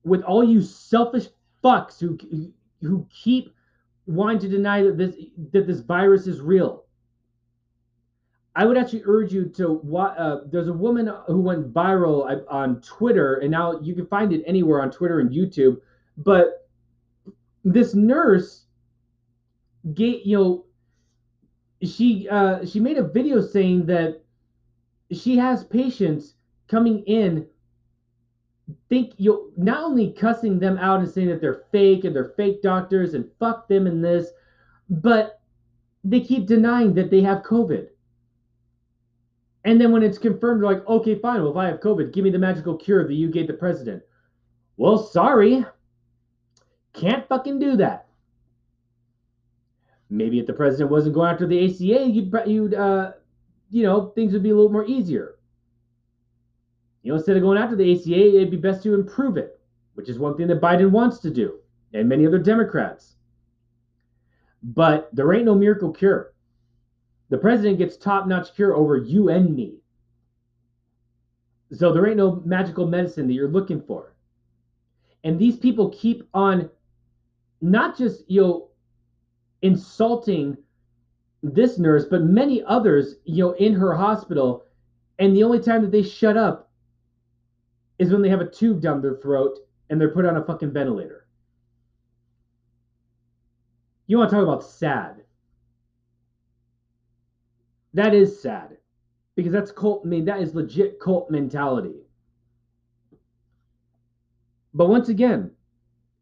[0.03, 1.27] with all you selfish
[1.63, 2.17] fucks who
[2.81, 3.53] who keep
[4.07, 5.15] wanting to deny that this
[5.51, 6.84] that this virus is real.
[8.55, 9.81] I would actually urge you to.
[9.97, 14.43] Uh, there's a woman who went viral on Twitter, and now you can find it
[14.47, 15.77] anywhere on Twitter and YouTube.
[16.17, 16.67] But
[17.65, 18.65] this nurse,
[19.93, 20.65] get you know,
[21.83, 24.21] she uh, she made a video saying that
[25.11, 26.35] she has patients
[26.67, 27.45] coming in
[28.89, 32.61] think you not only cussing them out and saying that they're fake and they're fake
[32.61, 34.29] doctors and fuck them and this,
[34.89, 35.41] but
[36.03, 37.87] they keep denying that they have COVID.
[39.65, 41.41] And then when it's confirmed, they're like, okay, fine.
[41.41, 44.03] Well, if I have COVID, give me the magical cure that you gave the president.
[44.77, 45.65] Well, sorry.
[46.93, 48.07] Can't fucking do that.
[50.11, 53.13] Maybe if the president wasn't going after the ACA, you'd you'd uh,
[53.71, 55.35] you know, things would be a little more easier.
[57.01, 59.59] You know, instead of going after the ACA, it'd be best to improve it,
[59.95, 61.59] which is one thing that Biden wants to do,
[61.93, 63.15] and many other Democrats.
[64.61, 66.34] But there ain't no miracle cure.
[67.29, 69.75] The president gets top notch cure over you and me.
[71.71, 74.15] So there ain't no magical medicine that you're looking for.
[75.23, 76.69] And these people keep on
[77.61, 78.69] not just, you know,
[79.63, 80.55] insulting
[81.41, 84.65] this nurse, but many others, you know, in her hospital.
[85.17, 86.71] And the only time that they shut up
[87.97, 89.57] is when they have a tube down their throat
[89.89, 91.25] and they're put on a fucking ventilator.
[94.07, 95.23] You want to talk about sad?
[97.95, 98.77] That is sad.
[99.35, 100.01] because that's cult.
[100.05, 102.03] I mean, that is legit cult mentality.
[104.73, 105.51] But once again,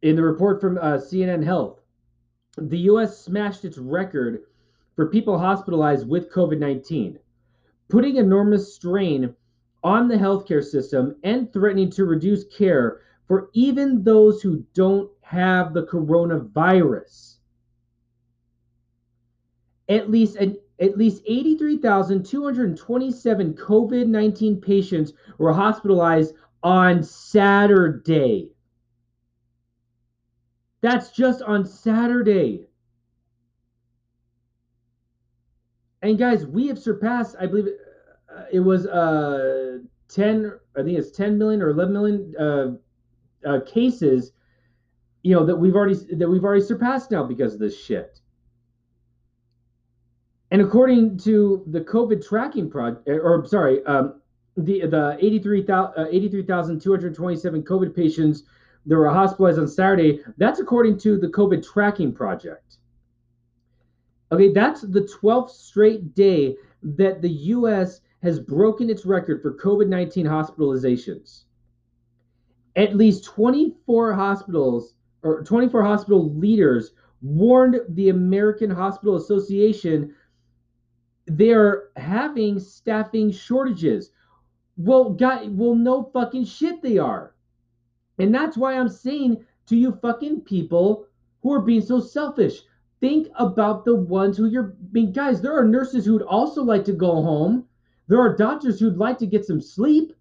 [0.04, 1.82] in the report from uh, CNN Health,
[2.58, 3.20] the U.S.
[3.20, 4.44] smashed its record
[4.96, 7.18] for people hospitalized with COVID 19,
[7.90, 9.36] putting enormous strain
[9.84, 15.74] on the healthcare system and threatening to reduce care for even those who don't have
[15.74, 17.38] the coronavirus.
[19.90, 28.50] At least an, at least 83,227 COVID-19 patients were hospitalized on Saturday.
[30.82, 32.66] That's just on Saturday.
[36.02, 37.70] And guys, we have surpassed, I believe
[38.34, 39.78] uh, it was uh
[40.10, 42.72] 10 I think it's 10 million or 11 million uh,
[43.48, 44.32] uh, cases
[45.24, 48.20] you know that we've already that we've already surpassed now because of this shit.
[50.54, 54.22] And according to the COVID tracking project, or sorry, um,
[54.56, 56.44] the the 83,227 uh, 83,
[57.64, 58.44] COVID patients
[58.86, 62.78] that were hospitalized on Saturday, that's according to the COVID tracking project.
[64.32, 69.88] Okay, that's the 12th straight day that the US has broken its record for COVID
[69.88, 71.46] 19 hospitalizations.
[72.76, 74.94] At least 24 hospitals
[75.24, 76.92] or 24 hospital leaders
[77.24, 80.14] warned the American Hospital Association
[81.26, 84.12] they're having staffing shortages.
[84.78, 87.36] Well, guy, well, no fucking shit they are.
[88.20, 91.08] And that's why I'm saying to you fucking people
[91.42, 92.62] who are being so selfish,
[93.00, 95.42] think about the ones who you're being guys.
[95.42, 97.66] There are nurses who'd also like to go home.
[98.08, 100.14] There are doctors who'd like to get some sleep.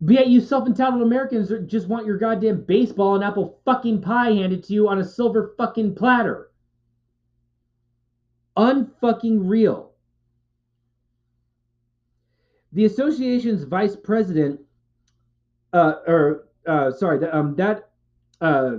[0.00, 4.62] But yet you self-entitled Americans just want your goddamn baseball and apple fucking pie handed
[4.64, 6.47] to you on a silver fucking platter.
[8.58, 9.92] Unfucking real.
[12.72, 14.60] The association's vice president,
[15.72, 17.90] uh, or uh, sorry, that um, that
[18.40, 18.78] uh,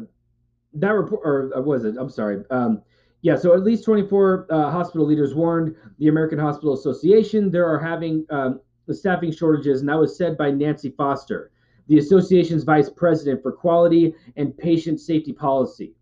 [0.74, 1.96] that report, or uh, was it?
[1.98, 2.44] I'm sorry.
[2.52, 2.84] Um,
[3.22, 7.80] yeah, so at least 24 uh, hospital leaders warned the American Hospital Association there are
[7.80, 8.62] having um,
[8.92, 11.52] staffing shortages, and that was said by Nancy Foster,
[11.88, 15.94] the association's vice president for quality and patient safety policy.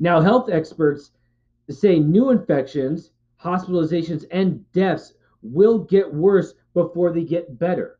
[0.00, 1.12] Now, health experts
[1.70, 3.10] say new infections,
[3.42, 7.98] hospitalizations, and deaths will get worse before they get better,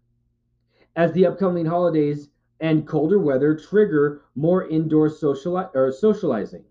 [0.97, 2.29] as the upcoming holidays
[2.61, 6.65] and colder weather trigger more indoor social or socializing.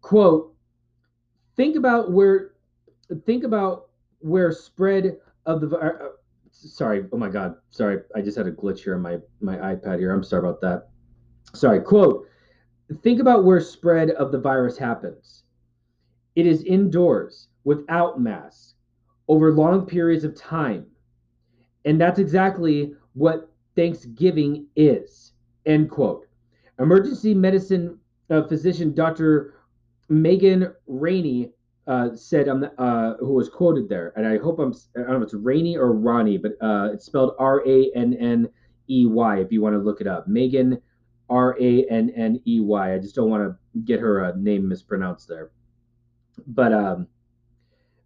[0.00, 0.54] Quote,
[1.56, 2.52] think about where
[3.26, 3.88] think about
[4.20, 6.08] where spread of the uh,
[6.50, 9.98] sorry oh my god sorry i just had a glitch here on my my ipad
[9.98, 10.88] here i'm sorry about that.
[11.52, 12.26] Sorry quote
[13.02, 15.43] think about where spread of the virus happens
[16.36, 18.74] it is indoors without masks
[19.28, 20.86] over long periods of time
[21.84, 25.32] and that's exactly what thanksgiving is
[25.66, 26.26] end quote
[26.78, 27.98] emergency medicine
[28.30, 29.54] uh, physician dr
[30.08, 31.50] megan rainey
[31.86, 35.16] uh, said um, uh, who was quoted there, and I hope I'm I don't know
[35.18, 38.48] if it's Rainey or Ronnie, but uh, it's spelled R A N N
[38.88, 39.40] E Y.
[39.40, 40.80] If you want to look it up, Megan
[41.28, 42.94] R A N N E Y.
[42.94, 45.50] I just don't want to get her uh, name mispronounced there.
[46.46, 47.06] But um,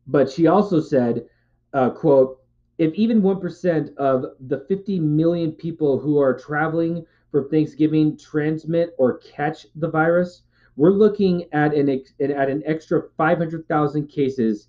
[0.07, 1.27] but she also said,
[1.73, 2.41] uh, "quote
[2.79, 8.95] If even one percent of the 50 million people who are traveling for Thanksgiving transmit
[8.99, 10.43] or catch the virus."
[10.79, 11.89] we're looking at an
[12.21, 14.69] at an extra 500,000 cases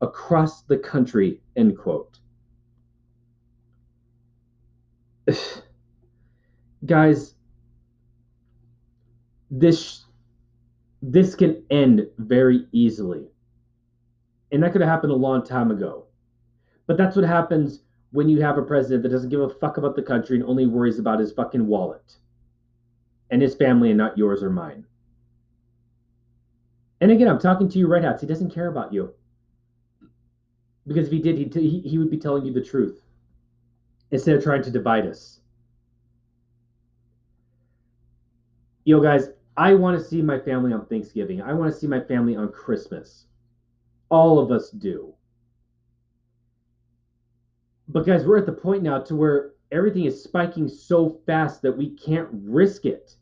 [0.00, 1.40] across the country.
[1.56, 2.20] End quote.
[6.86, 7.34] Guys,
[9.50, 10.03] this
[11.10, 13.26] this can end very easily,
[14.52, 16.06] and that could have happened a long time ago.
[16.86, 17.80] But that's what happens
[18.12, 20.66] when you have a president that doesn't give a fuck about the country and only
[20.66, 22.16] worries about his fucking wallet
[23.30, 24.86] and his family and not yours or mine.
[27.00, 28.20] And again, I'm talking to you, Red Hats.
[28.20, 29.12] He doesn't care about you.
[30.86, 33.00] Because if he did, he, he would be telling you the truth
[34.10, 35.40] instead of trying to divide us.
[38.84, 41.40] Yo, guys, I want to see my family on Thanksgiving.
[41.40, 43.26] I want to see my family on Christmas.
[44.08, 45.14] All of us do.
[47.88, 51.76] But, guys, we're at the point now to where everything is spiking so fast that
[51.76, 53.14] we can't risk it.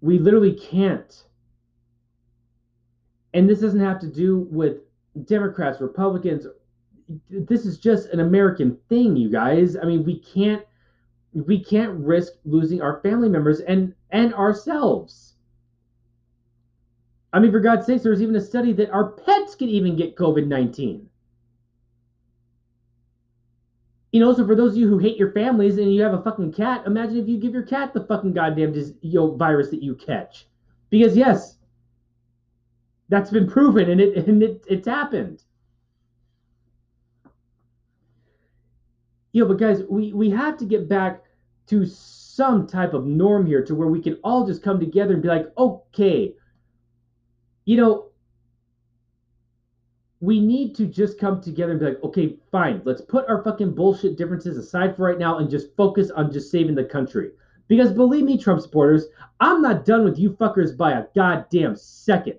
[0.00, 1.24] We literally can't.
[3.34, 4.78] And this doesn't have to do with
[5.24, 6.46] Democrats, Republicans.
[7.30, 9.76] This is just an American thing, you guys.
[9.76, 10.62] I mean, we can't
[11.32, 15.34] we can't risk losing our family members and and ourselves.
[17.32, 20.16] I mean, for God's sakes, there's even a study that our pets can even get
[20.16, 21.08] COVID 19.
[24.12, 26.22] You know, so for those of you who hate your families and you have a
[26.22, 29.82] fucking cat, imagine if you give your cat the fucking goddamn dis- know, virus that
[29.82, 30.46] you catch.
[30.88, 31.58] Because yes,
[33.10, 35.42] that's been proven and it and it, it's happened.
[39.32, 41.22] You know, but guys, we we have to get back
[41.68, 45.22] to some type of norm here to where we can all just come together and
[45.22, 46.34] be like, okay,
[47.64, 48.08] you know,
[50.20, 53.74] we need to just come together and be like, okay, fine, let's put our fucking
[53.74, 57.30] bullshit differences aside for right now and just focus on just saving the country.
[57.68, 59.06] Because believe me, Trump supporters,
[59.40, 62.38] I'm not done with you fuckers by a goddamn second.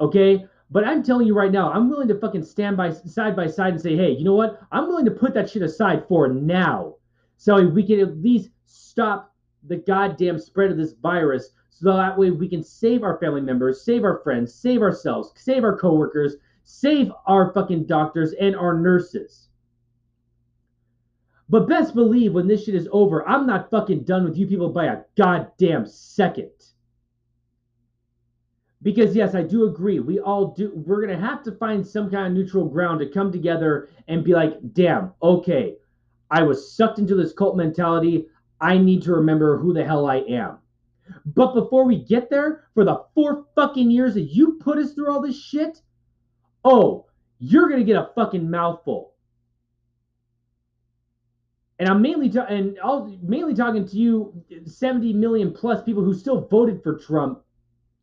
[0.00, 0.46] Okay?
[0.70, 3.72] But I'm telling you right now, I'm willing to fucking stand by side by side
[3.72, 4.60] and say, hey, you know what?
[4.70, 6.94] I'm willing to put that shit aside for now.
[7.38, 9.34] So we can at least stop
[9.66, 13.82] the goddamn spread of this virus so that way we can save our family members,
[13.82, 19.48] save our friends, save ourselves, save our coworkers, save our fucking doctors and our nurses.
[21.48, 24.68] But best believe when this shit is over, I'm not fucking done with you people
[24.68, 26.52] by a goddamn second.
[28.82, 30.00] Because yes, I do agree.
[30.00, 30.72] We all do.
[30.74, 34.32] We're gonna have to find some kind of neutral ground to come together and be
[34.32, 35.76] like, damn, okay,
[36.30, 38.26] I was sucked into this cult mentality.
[38.60, 40.58] I need to remember who the hell I am.
[41.26, 45.12] But before we get there, for the four fucking years that you put us through
[45.12, 45.82] all this shit,
[46.64, 47.06] oh,
[47.38, 49.14] you're gonna get a fucking mouthful.
[51.78, 56.14] And I'm mainly ta- and I'll mainly talking to you, 70 million plus people who
[56.14, 57.42] still voted for Trump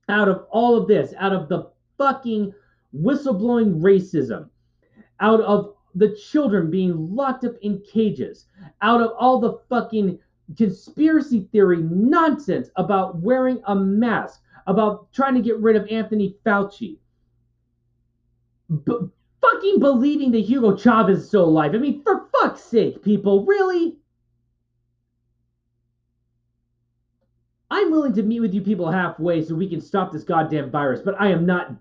[0.10, 2.54] out of all of this, out of the fucking
[2.96, 4.50] whistleblowing racism,
[5.20, 8.46] out of the children being locked up in cages,
[8.82, 10.20] out of all the fucking
[10.56, 16.98] conspiracy theory nonsense about wearing a mask, about trying to get rid of Anthony Fauci.
[18.86, 18.98] B-
[19.42, 21.74] fucking believing that Hugo Chavez is still alive.
[21.74, 23.97] I mean, for fuck's sake, people, really?
[27.70, 31.02] I'm willing to meet with you people halfway so we can stop this goddamn virus,
[31.04, 31.76] but I am not.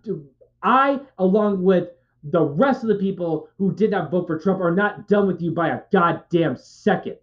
[0.63, 1.91] I, along with
[2.25, 5.41] the rest of the people who did not vote for Trump, are not done with
[5.41, 7.19] you by a goddamn second.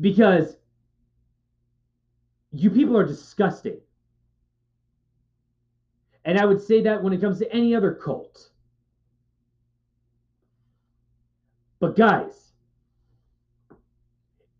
[0.00, 0.56] because
[2.52, 3.78] you people are disgusting.
[6.24, 8.50] And I would say that when it comes to any other cult.
[11.80, 12.47] But guys,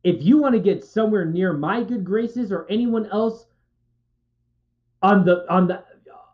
[0.09, 3.44] if you want to get somewhere near my good graces or anyone else
[5.02, 5.84] on the on the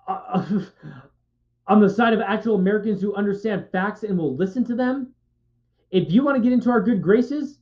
[0.07, 0.61] uh,
[1.67, 5.13] on the side of actual Americans who understand facts and will listen to them,
[5.91, 7.59] if you want to get into our good graces,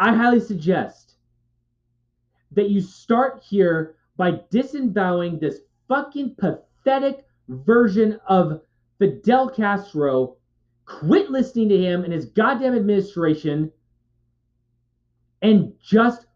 [0.00, 1.14] I highly suggest
[2.50, 8.62] that you start here by disembowing this fucking pathetic version of
[8.98, 10.38] Fidel Castro.
[10.86, 13.70] Quit listening to him and his goddamn administration
[15.44, 16.26] and just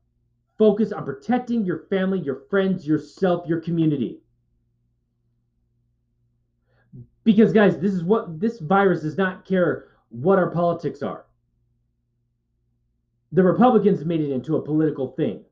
[0.57, 4.21] focus on protecting your family, your friends, yourself, your community.
[7.25, 11.25] Because, guys, this is what this virus does not care what our politics are
[13.33, 15.45] the Republicans made it into a political thing.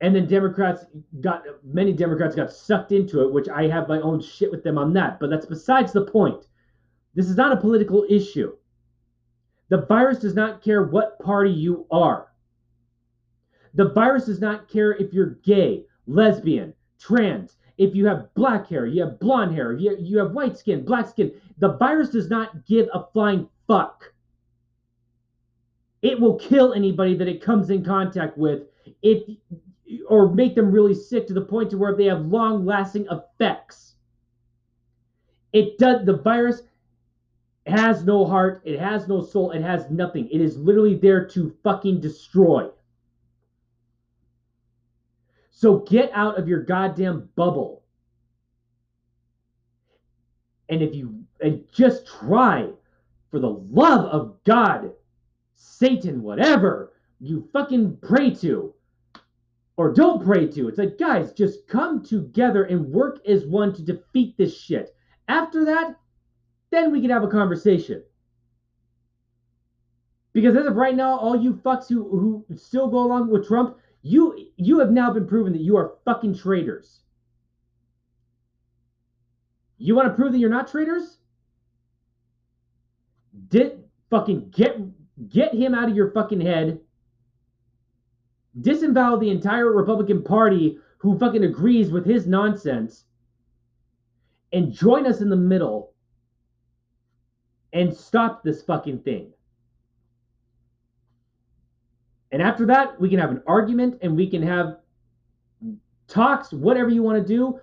[0.00, 0.84] And then Democrats
[1.20, 4.76] got many Democrats got sucked into it, which I have my own shit with them
[4.76, 5.18] on that.
[5.18, 6.44] But that's besides the point.
[7.14, 8.56] This is not a political issue.
[9.74, 12.28] The virus does not care what party you are.
[13.74, 18.86] The virus does not care if you're gay, lesbian, trans, if you have black hair,
[18.86, 21.32] you have blonde hair, you, you have white skin, black skin.
[21.58, 24.12] The virus does not give a flying fuck.
[26.02, 28.68] It will kill anybody that it comes in contact with
[29.02, 29.28] if
[30.08, 33.96] or make them really sick to the point to where they have long-lasting effects.
[35.52, 36.62] It does the virus
[37.66, 40.28] has no heart, it has no soul, it has nothing.
[40.30, 42.68] It is literally there to fucking destroy.
[45.50, 47.82] So get out of your goddamn bubble.
[50.68, 52.68] And if you and just try
[53.30, 54.92] for the love of God
[55.54, 58.74] Satan, whatever you fucking pray to
[59.76, 60.68] or don't pray to.
[60.68, 64.94] It's like, guys, just come together and work as one to defeat this shit.
[65.28, 65.96] After that,
[66.74, 68.02] then we can have a conversation.
[70.32, 72.08] Because as of right now, all you fucks who,
[72.48, 75.94] who still go along with Trump, you you have now been proven that you are
[76.04, 77.00] fucking traitors.
[79.78, 81.18] You want to prove that you're not traitors?
[83.48, 84.78] Did fucking get
[85.28, 86.80] Get him out of your fucking head
[88.60, 93.04] disavow the entire Republican Party who fucking agrees with his nonsense
[94.52, 95.93] and join us in the middle
[97.74, 99.30] and stop this fucking thing.
[102.32, 104.78] And after that, we can have an argument and we can have
[106.08, 107.60] talks, whatever you want to do.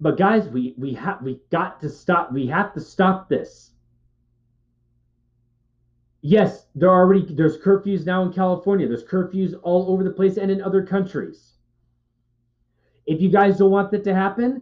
[0.00, 2.32] But guys, we we have we got to stop.
[2.32, 3.70] We have to stop this.
[6.20, 8.88] Yes, there are already there's curfews now in California.
[8.88, 11.54] There's curfews all over the place and in other countries.
[13.06, 14.60] If you guys don't want that to happen,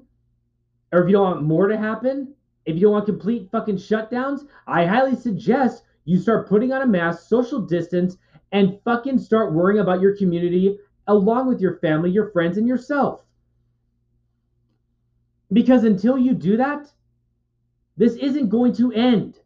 [0.93, 2.35] or if you don't want more to happen,
[2.67, 6.87] if you don't want complete fucking shutdowns, I highly suggest you start putting on a
[6.87, 8.17] mask, social distance,
[8.53, 13.23] and fucking start worrying about your community along with your family, your friends, and yourself.
[15.53, 16.91] Because until you do that,
[17.97, 19.39] this isn't going to end.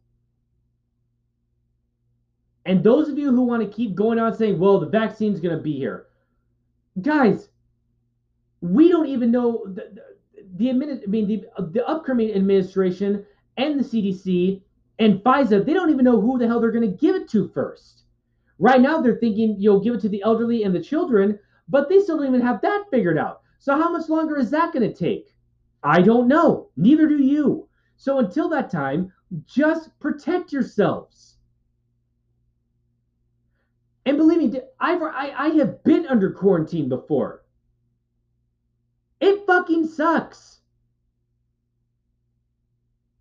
[2.65, 5.57] And those of you who want to keep going on saying, well, the vaccine's going
[5.57, 6.07] to be here,
[7.01, 7.49] guys,
[8.61, 9.91] we don't even know the,
[10.57, 13.25] the, the I mean, the, the upcoming administration
[13.57, 14.63] and the CDC
[14.99, 17.49] and Pfizer, they don't even know who the hell they're going to give it to
[17.49, 18.05] first.
[18.59, 21.39] Right now, they're thinking you'll give it to the elderly and the children,
[21.69, 23.43] but they still don't even have that figured out.
[23.59, 25.35] So, how much longer is that going to take?
[25.83, 26.71] I don't know.
[26.77, 27.69] Neither do you.
[27.97, 29.13] So, until that time,
[29.47, 31.37] just protect yourselves.
[34.07, 37.43] And believe me, I've, I, I have been under quarantine before.
[39.21, 40.61] It fucking sucks.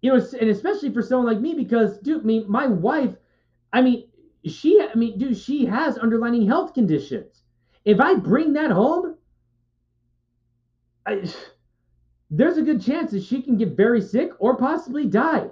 [0.02, 3.16] You know, and especially for someone like me, because, dude, me, my wife,
[3.74, 4.08] I mean,
[4.46, 7.42] she, I mean, dude, she has underlying health conditions.
[7.84, 9.16] If I bring that home,
[11.06, 11.28] I,
[12.30, 15.50] there's a good chance that she can get very sick or possibly die.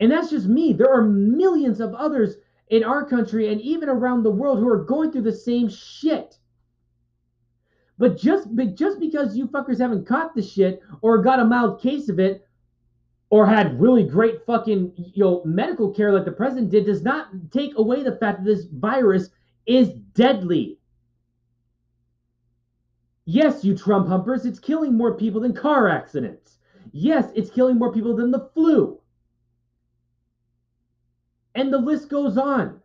[0.00, 0.72] And that's just me.
[0.72, 2.34] There are millions of others
[2.68, 6.38] in our country and even around the world who are going through the same shit.
[8.02, 12.08] But just, just because you fuckers haven't caught the shit or got a mild case
[12.08, 12.48] of it
[13.30, 17.28] or had really great fucking you know medical care like the president did does not
[17.52, 19.30] take away the fact that this virus
[19.66, 20.80] is deadly.
[23.24, 26.58] Yes, you Trump humpers, it's killing more people than car accidents.
[26.90, 28.98] Yes, it's killing more people than the flu.
[31.54, 32.80] And the list goes on.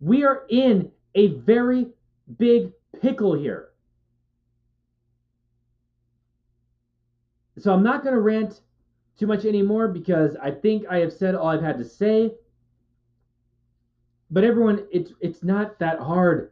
[0.00, 1.88] We are in a very
[2.38, 3.68] big pickle here.
[7.58, 8.60] So I'm not going to rant
[9.18, 12.34] too much anymore because I think I have said all I've had to say.
[14.30, 16.50] But everyone, it's it's not that hard.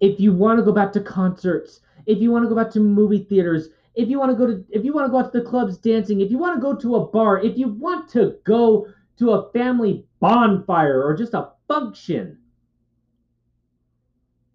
[0.00, 2.80] If you want to go back to concerts, if you want to go back to
[2.80, 5.38] movie theaters, if you want to go to if you want to go out to
[5.38, 8.36] the clubs dancing, if you want to go to a bar, if you want to
[8.44, 8.88] go
[9.18, 12.36] to a family bonfire or just a function,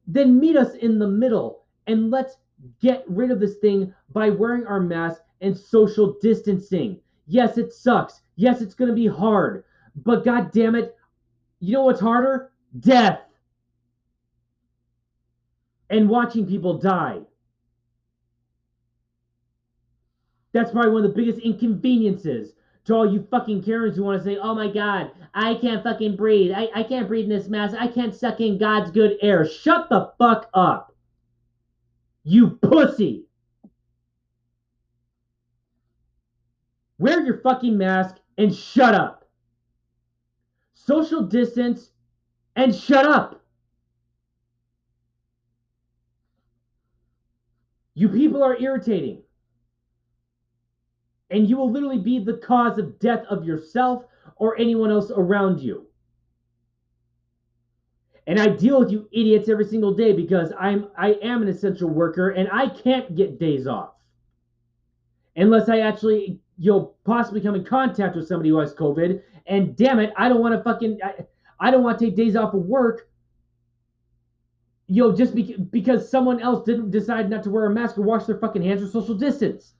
[0.09, 2.37] then meet us in the middle and let's
[2.81, 6.99] get rid of this thing by wearing our mask and social distancing.
[7.27, 8.21] Yes, it sucks.
[8.35, 9.63] Yes, it's going to be hard.
[9.95, 10.95] But god damn it,
[11.59, 12.51] you know what's harder?
[12.79, 13.21] Death.
[15.91, 17.19] And watching people die.
[20.53, 22.53] That's probably one of the biggest inconveniences
[22.85, 26.15] to all you fucking Karens who want to say, oh my God, I can't fucking
[26.15, 26.51] breathe.
[26.55, 27.75] I, I can't breathe in this mask.
[27.79, 29.47] I can't suck in God's good air.
[29.47, 30.95] Shut the fuck up.
[32.23, 33.25] You pussy.
[36.97, 39.29] Wear your fucking mask and shut up.
[40.73, 41.91] Social distance
[42.55, 43.41] and shut up.
[47.93, 49.23] You people are irritating.
[51.29, 54.05] And you will literally be the cause of death of yourself
[54.35, 55.85] or anyone else around you.
[58.27, 61.89] And I deal with you idiots every single day because I'm I am an essential
[61.89, 63.93] worker and I can't get days off.
[65.35, 69.21] Unless I actually you'll possibly come in contact with somebody who has COVID.
[69.47, 71.25] And damn it, I don't want to fucking, I,
[71.59, 73.09] I don't want to take days off of work.
[74.87, 78.01] You know, just be, because someone else didn't decide not to wear a mask or
[78.01, 79.73] wash their fucking hands or social distance.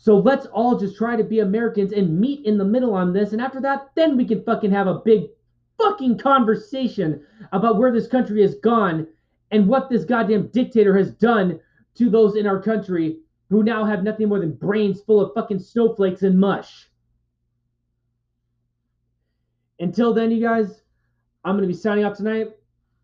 [0.00, 3.32] So let's all just try to be Americans and meet in the middle on this.
[3.32, 5.24] And after that, then we can fucking have a big
[5.76, 7.20] fucking conversation
[7.50, 9.08] about where this country has gone
[9.50, 11.58] and what this goddamn dictator has done
[11.96, 13.18] to those in our country
[13.50, 16.88] who now have nothing more than brains full of fucking snowflakes and mush.
[19.80, 20.82] Until then, you guys,
[21.44, 22.52] I'm going to be signing off tonight.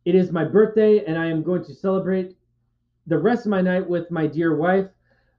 [0.05, 2.37] It is my birthday, and I am going to celebrate
[3.09, 4.87] the rest of my night with my dear wife.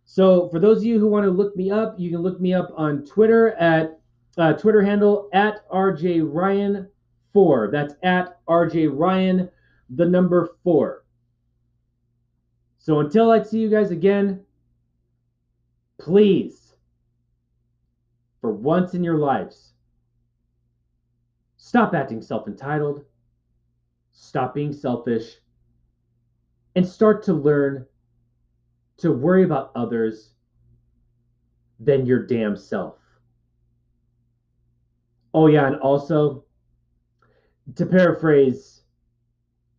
[0.05, 2.53] So, for those of you who want to look me up, you can look me
[2.53, 3.99] up on Twitter at
[4.37, 6.87] uh, Twitter handle at RJ Ryan
[7.33, 7.69] four.
[7.71, 9.49] That's at RJ Ryan,
[9.89, 11.05] the number four.
[12.77, 14.45] So until I see you guys again,
[15.97, 16.75] please,
[18.39, 19.73] for once in your lives,
[21.57, 23.03] stop acting self entitled,
[24.11, 25.37] stop being selfish,
[26.75, 27.87] and start to learn
[28.97, 30.31] to worry about others
[31.79, 32.95] than your damn self.
[35.33, 36.45] Oh, yeah, and also,
[37.75, 38.83] to paraphrase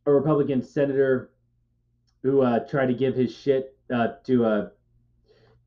[0.04, 1.30] a Republican senator
[2.22, 4.68] who uh, tried to give his shit uh, to uh,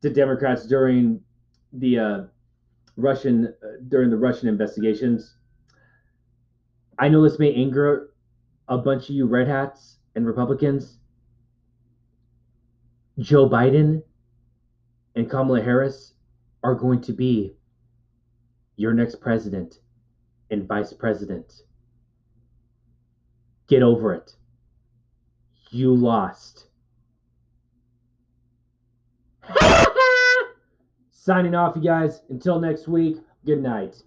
[0.01, 1.21] to Democrats during
[1.73, 2.21] the uh,
[2.97, 5.35] Russian uh, during the Russian investigations.
[6.99, 8.11] I know this may anger
[8.67, 10.97] a bunch of you red hats and Republicans.
[13.19, 14.01] Joe Biden
[15.15, 16.13] and Kamala Harris
[16.63, 17.55] are going to be
[18.77, 19.79] your next president
[20.51, 21.53] and vice president.
[23.67, 24.35] Get over it.
[25.69, 26.67] You lost.
[31.11, 32.21] Signing off, you guys.
[32.29, 34.01] Until next week, good night.